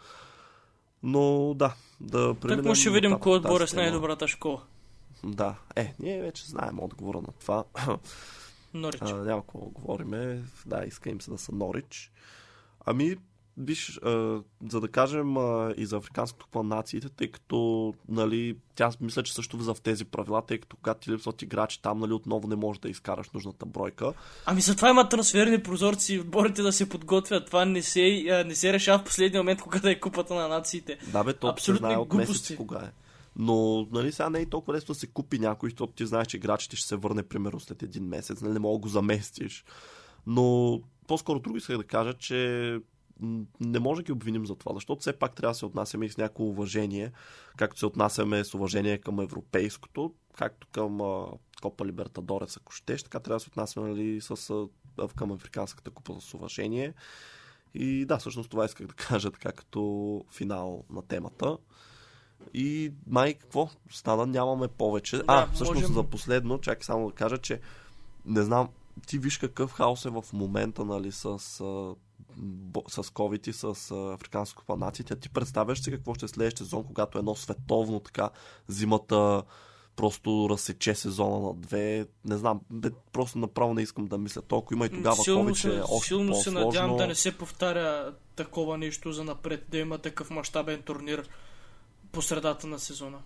[1.04, 2.66] Но да, да преминем...
[2.66, 4.62] Так ще видим кой отбор е с най-добрата школа.
[5.24, 7.64] Да, е, ние вече знаем отговора на това.
[8.74, 9.02] Норич.
[9.02, 10.44] А, няма какво говориме.
[10.66, 12.12] Да, искам се да са Норич.
[12.86, 13.16] Ами,
[13.58, 18.92] Виж, а, за да кажем а, и за Африканското купа нациите, тъй като, нали, тя
[19.02, 22.14] мисля, че също влиза в тези правила, тъй като когато ти липсват играчи, там, нали,
[22.14, 24.14] отново не можеш да изкараш нужната бройка.
[24.46, 27.46] Ами затова има трансферни прозорци, отборите да се подготвят.
[27.46, 30.98] Това не се, а, не се решава в последния момент, когато е купата на нациите.
[31.12, 32.92] Да, бе, то Абсолютно знае от месец кога е.
[33.36, 36.38] Но, нали, сега не е толкова лесно да се купи някой, защото ти знаеш, че
[36.38, 39.66] играчите ще се върне примерно след един месец, нали, не мога да го заместиш.
[40.28, 42.80] Но по-скоро друго исках да кажа, че
[43.60, 46.10] не може да ги обвиним за това, защото все пак трябва да се отнасяме и
[46.10, 47.12] с някакво уважение,
[47.58, 51.00] както се отнасяме с уважение към европейското, както към
[51.62, 54.68] Копа Либертадорес, ако щеш, така трябва да се отнасяме нали, с,
[55.16, 56.94] към Африканската купа с уважение.
[57.74, 61.58] И да, всъщност това исках да кажа така като финал на темата.
[62.54, 63.70] И май какво?
[63.92, 65.18] Стана, нямаме повече.
[65.18, 65.94] Да, а, всъщност можем...
[65.94, 67.60] за последно, чакай само да кажа, че
[68.26, 68.70] не знам,
[69.08, 71.40] ти виж какъв хаос е в момента, нали, с
[72.88, 75.16] с COVID и с африканско планаците.
[75.16, 78.30] Ти представяш си какво ще е следващия сезон, когато едно световно така
[78.68, 79.44] зимата
[79.96, 82.06] просто разсече сезона на две.
[82.26, 84.76] Не знам, бе, просто направо не искам да мисля толкова.
[84.76, 88.14] Има и тогава силно COVID, че е още Силно се надявам да не се повтаря
[88.36, 91.30] такова нещо за напред, да има такъв мащабен турнир
[92.12, 93.18] по средата на сезона.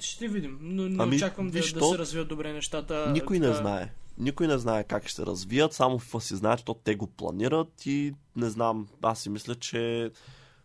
[0.00, 3.10] Ще видим, но не ами, очаквам да, да се развият добре нещата.
[3.10, 6.80] Никой не знае никой не знае как ще се развият, само в си знаят, защото
[6.84, 10.10] те го планират и не знам, аз си мисля, че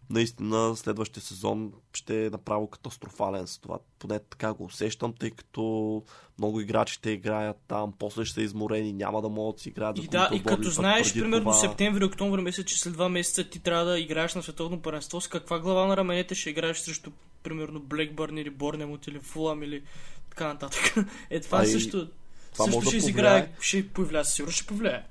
[0.10, 3.80] наистина следващия сезон ще е направо катастрофален с това.
[4.00, 6.04] Поне така го усещам, тъй като
[6.38, 9.98] много играчи те играят там, после ще са изморени, няма да могат да си играят.
[9.98, 11.54] И да, и като знаеш, примерно това...
[11.54, 15.28] септември, октомври месец, че след два месеца ти трябва да играеш на световно паренство, с
[15.28, 17.12] каква глава на раменете ще играеш срещу,
[17.44, 19.84] примерно, Блекбърн или Борнемут или Фулам или
[20.30, 20.96] така нататък.
[21.30, 21.98] Е, това а също...
[21.98, 22.25] И
[22.56, 25.04] това Също може ще да изиграе, ще повлияе, сигурно ще повлияе.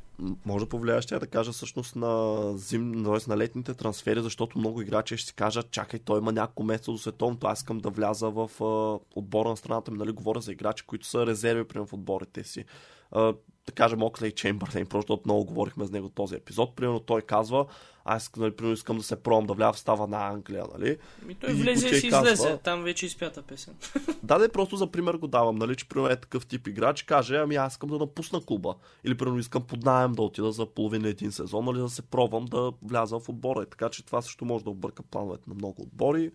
[0.45, 3.31] Може да повлияе, ще да кажа всъщност на, зим, т.е.
[3.31, 6.99] на летните трансфери, защото много играчи ще си кажат, чакай, той има няколко месеца до
[6.99, 10.87] световното, аз искам да вляза в uh, отбора на страната ми, нали, говоря за играчи,
[10.87, 12.65] които са резерви, примерно в отборите си.
[13.13, 13.37] Uh,
[13.67, 16.77] да кажем Оклей Чембърлейн, просто много говорихме с него този епизод.
[16.77, 17.67] Примерно той казва,
[18.05, 20.99] аз нали, примерно искам да се пробвам да вляза в става на Англия, нали?
[21.23, 23.75] Ми той и влезе и си казва, излезе, там вече изпята песен.
[24.23, 27.37] Да, да, просто за пример го давам, нали, че примерно е такъв тип играч, каже,
[27.37, 28.75] ами аз искам да напусна клуба.
[29.05, 32.45] Или примерно искам под найем да отида за половина един сезон, нали, да се пробвам
[32.45, 33.63] да вляза в отбора.
[33.63, 36.31] И така че това също може да обърка плановете на много отбори.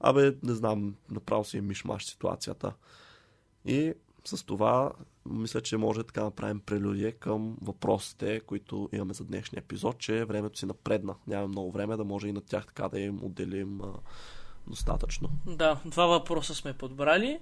[0.00, 2.72] Абе, не знам, направо си е мишмаш ситуацията.
[3.64, 3.92] И
[4.24, 4.92] с това
[5.30, 10.24] мисля, че може така да направим прелюдия към въпросите, които имаме за днешния епизод, че
[10.24, 11.14] времето си напредна.
[11.26, 13.92] Нямаме много време да може и на тях така да им отделим а,
[14.66, 15.30] достатъчно.
[15.46, 17.40] Да, два въпроса сме подбрали.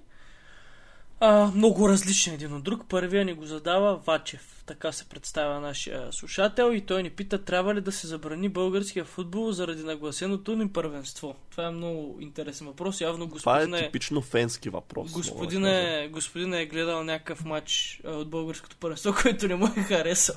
[1.19, 2.85] А, много различен един от друг.
[2.89, 4.63] Първия ни го задава Вачев.
[4.65, 9.05] Така се представя нашия слушател и той ни пита трябва ли да се забрани българския
[9.05, 11.35] футбол заради нагласеното ни първенство.
[11.51, 13.01] Това е много интересен въпрос.
[13.01, 15.11] Явно Това господин е типично фенски въпрос.
[15.11, 19.81] Господин е, господин е гледал някакъв матч а, от българското първенство, който не му е
[19.81, 20.35] харесал.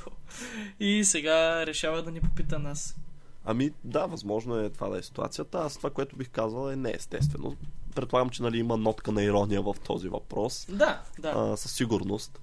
[0.81, 2.97] И сега решава да ни попита нас.
[3.45, 5.59] Ами да, възможно е това да е ситуацията.
[5.59, 7.57] Аз това, което бих казал е неестествено.
[7.95, 10.67] Предполагам, че нали, има нотка на ирония в този въпрос.
[10.69, 11.33] Да, да.
[11.37, 12.41] а, със сигурност.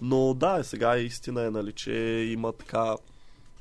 [0.00, 1.92] Но да, сега истина е, нали, че
[2.32, 2.96] има така...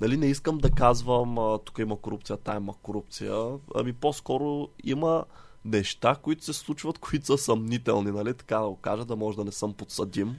[0.01, 3.33] Нали, не искам да казвам, а, тук има корупция, там има корупция.
[3.75, 5.25] Ами по-скоро има
[5.65, 9.43] неща, които се случват, които са съмнителни, нали, така да го кажа, да може да
[9.43, 10.37] не съм подсъдим.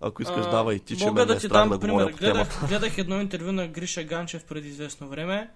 [0.00, 2.12] Ако искаш, А, давай и ти, че Мога ме да е ти дам да пример.
[2.12, 5.50] Гледах, гледах едно интервю на Гриша Ганчев преди известно време,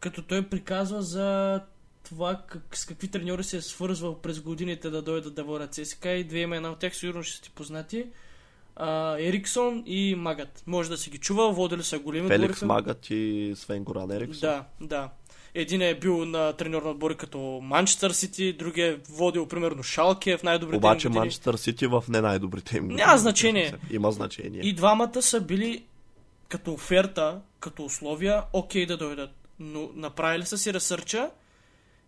[0.00, 1.60] като той приказва за
[2.08, 6.10] това как, с какви треньори се е свързвал през годините да дойдат да водят ЦСКА
[6.10, 8.06] и две имена от тях сигурно ще са ти познати.
[8.76, 10.62] А, Ериксон и Магът.
[10.66, 14.40] Може да си ги чувал, водили са големи Феликс отбори Магът и Свен Горан Ериксон.
[14.40, 15.10] Да, да.
[15.54, 20.36] Един е бил на треньор на отбори като Манчестър Сити, другия е водил примерно Шалке
[20.36, 21.08] в най-добрите Обаче.
[21.08, 22.88] Манчестър Сити в не най-добрите им.
[22.88, 23.74] Няма значение.
[23.90, 24.60] Има значение.
[24.60, 25.84] И двамата са били
[26.48, 29.30] като оферта, като условия, окей да дойдат.
[29.58, 31.30] Но направили са си ресърча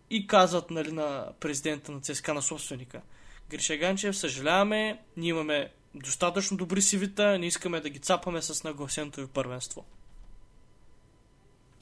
[0.09, 3.01] и казват нали, на президента на ЦСКА, на собственика.
[3.49, 9.21] Гриша Ганчев, съжаляваме, ние имаме достатъчно добри сивита, не искаме да ги цапаме с нагласеното
[9.21, 9.85] ви първенство.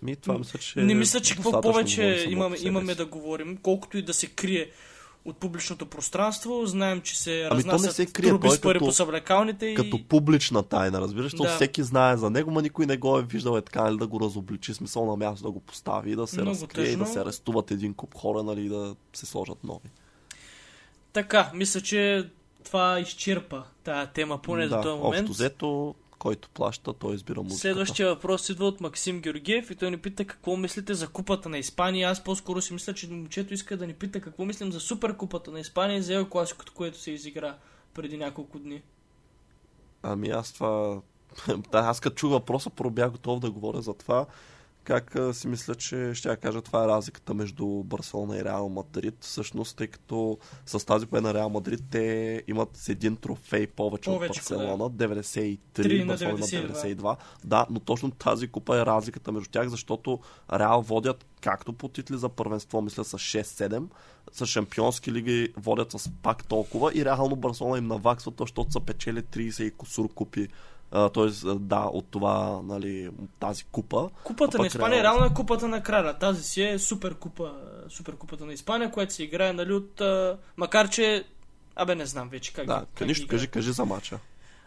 [0.02, 4.02] Ми, това мисля, че не мисля, че какво повече имаме, имаме да говорим, колкото и
[4.02, 4.72] да се крие
[5.28, 6.66] от публичното пространство.
[6.66, 9.76] Знаем, че се Ами разнасят се крие, труби с пари по съблекалните и...
[9.76, 11.44] Като публична тайна, разбираш, да.
[11.44, 11.56] Да.
[11.56, 14.20] всеки знае за него, ма никой не го е виждал е така, нали, да го
[14.20, 17.72] разобличи, смисъл на място да го постави, да се Много разкрие и да се арестуват
[17.72, 19.90] един куп хора, нали, и да се сложат нови.
[21.14, 22.30] Така, мисля, че
[22.64, 25.22] това изчерпа тая тема, поне да, до този момент.
[25.22, 27.62] общо взето, който плаща, той избира музиката.
[27.62, 31.58] Следващия въпрос идва от Максим Георгиев и той ни пита какво мислите за купата на
[31.58, 32.10] Испания.
[32.10, 35.60] Аз по-скоро си мисля, че момчето иска да ни пита какво мислим за суперкупата на
[35.60, 37.58] Испания и за Ел Класикото, което се изигра
[37.94, 38.82] преди няколко дни.
[40.04, 41.02] Ами аз това...
[41.72, 44.26] да, аз като чух въпроса, първо бях готов да говоря за това.
[44.88, 48.70] Как а, си мисля, че ще я кажа, това е разликата между Барселона и Реал
[48.70, 49.16] Мадрид.
[49.22, 54.10] Всъщност, тъй като с тази победа на Реал Мадрид, те имат с един трофей повече,
[54.10, 54.84] Повече, от Барселона.
[54.84, 56.96] 93, Три на Барселона има 92.
[56.96, 57.16] 92.
[57.44, 60.20] Да, но точно тази купа е разликата между тях, защото
[60.54, 63.84] Реал водят както по титли за първенство, мисля с 6-7,
[64.32, 68.80] с шампионски лиги водят с пак толкова и реално Барселона им наваксва, то, защото са
[68.80, 70.48] печели 30 и косур купи.
[71.14, 73.10] Тоест, да, от това, нали,
[73.40, 74.10] тази купа.
[74.24, 76.14] Купата на Испания Реал- реално е купата на краля.
[76.14, 77.54] Тази си е супер купа,
[77.90, 80.02] супер купата на Испания, която се играе, нали, от...
[80.02, 81.24] а, Макар, че...
[81.76, 84.20] Абе, не знам вече как Да, как нищо, кажи, кажи за мача.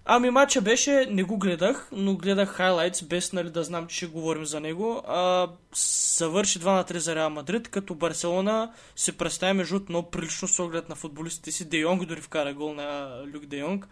[0.04, 4.06] Ами матча беше, не го гледах, но гледах хайлайтс, без нали, да знам, че ще
[4.06, 5.02] говорим за него.
[5.08, 5.48] А,
[6.16, 10.58] завърши 2 на 3 за Реал Мадрид, като Барселона се представи между много прилично с
[10.58, 11.68] оглед на футболистите си.
[11.68, 13.88] Де Йонг дори вкара гол на Люк Де Йонг.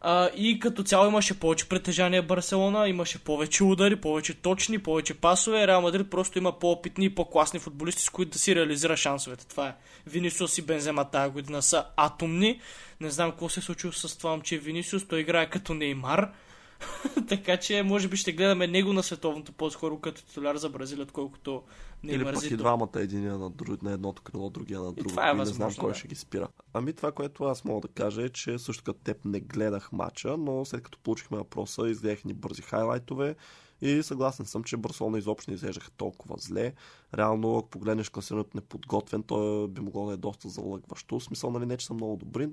[0.00, 5.66] А, и като цяло имаше повече притежание Барселона, имаше повече удари, повече точни, повече пасове.
[5.66, 9.46] Реал Мадрид просто има по-опитни и по-класни футболисти, с които да си реализира шансовете.
[9.46, 9.74] Това е.
[10.06, 12.60] Винисиус и Бензема тази година са атомни.
[13.00, 15.08] Не знам какво се е случило с това момче Винисиус.
[15.08, 16.30] Той играе като Неймар.
[17.28, 21.62] така че може би ще гледаме него на световното по-скоро като титуляр за Бразилия, отколкото
[22.04, 25.08] Или Неймар пък и двамата, единия на, друг, на едното крило, другия на другото.
[25.08, 25.98] това е и не знам възможно, кой да.
[25.98, 26.48] ще ги спира.
[26.72, 30.36] Ами това, което аз мога да кажа е, че също като теб не гледах мача,
[30.36, 33.36] но след като получихме въпроса, изгледах ни бързи хайлайтове
[33.80, 36.72] и съгласен съм, че Барселона изобщо не изглеждаха толкова зле.
[37.14, 41.18] Реално, ако погледнеш класирането неподготвен, то би могло да е доста залъгващо.
[41.18, 42.48] В смисъл, нали, не, че са много добри.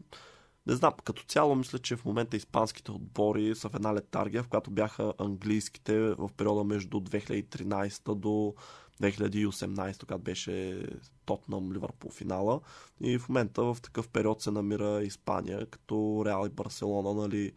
[0.68, 4.48] Не знам, като цяло мисля, че в момента испанските отбори са в една летаргия, в
[4.48, 8.54] която бяха английските в периода между 2013 до
[9.02, 10.86] 2018, когато беше
[11.26, 12.60] Тотнам Ливърпул финала.
[13.02, 17.52] И в момента в такъв период се намира Испания, като Реал и Барселона, нали,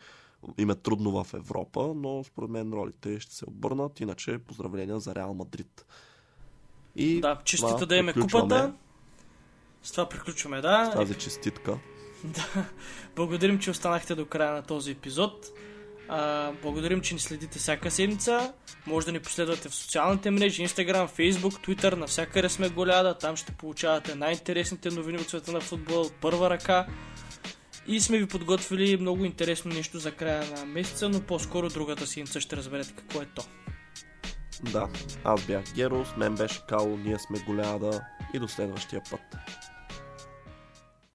[0.58, 4.00] им е трудно в Европа, но според мен ролите ще се обърнат.
[4.00, 5.86] Иначе поздравления за Реал Мадрид.
[6.96, 8.74] И Да, честита да имаме купата.
[9.82, 10.90] С това приключваме, да.
[10.92, 11.78] с тази честитка.
[12.24, 12.64] Да.
[13.16, 15.46] Благодарим, че останахте до края на този епизод.
[16.08, 18.52] А, благодарим, че ни следите всяка седмица.
[18.86, 23.18] Може да ни последвате в социалните мрежи, Instagram, Facebook, Twitter, навсякъде сме голяда.
[23.18, 26.86] Там ще получавате най-интересните новини от света на футбола от първа ръка.
[27.86, 32.40] И сме ви подготвили много интересно нещо за края на месеца, но по-скоро другата седмица
[32.40, 33.44] ще разберете какво е то.
[34.62, 34.88] Да,
[35.24, 38.00] аз бях Геро, с мен беше Кало, ние сме голяда.
[38.34, 39.20] и до следващия път.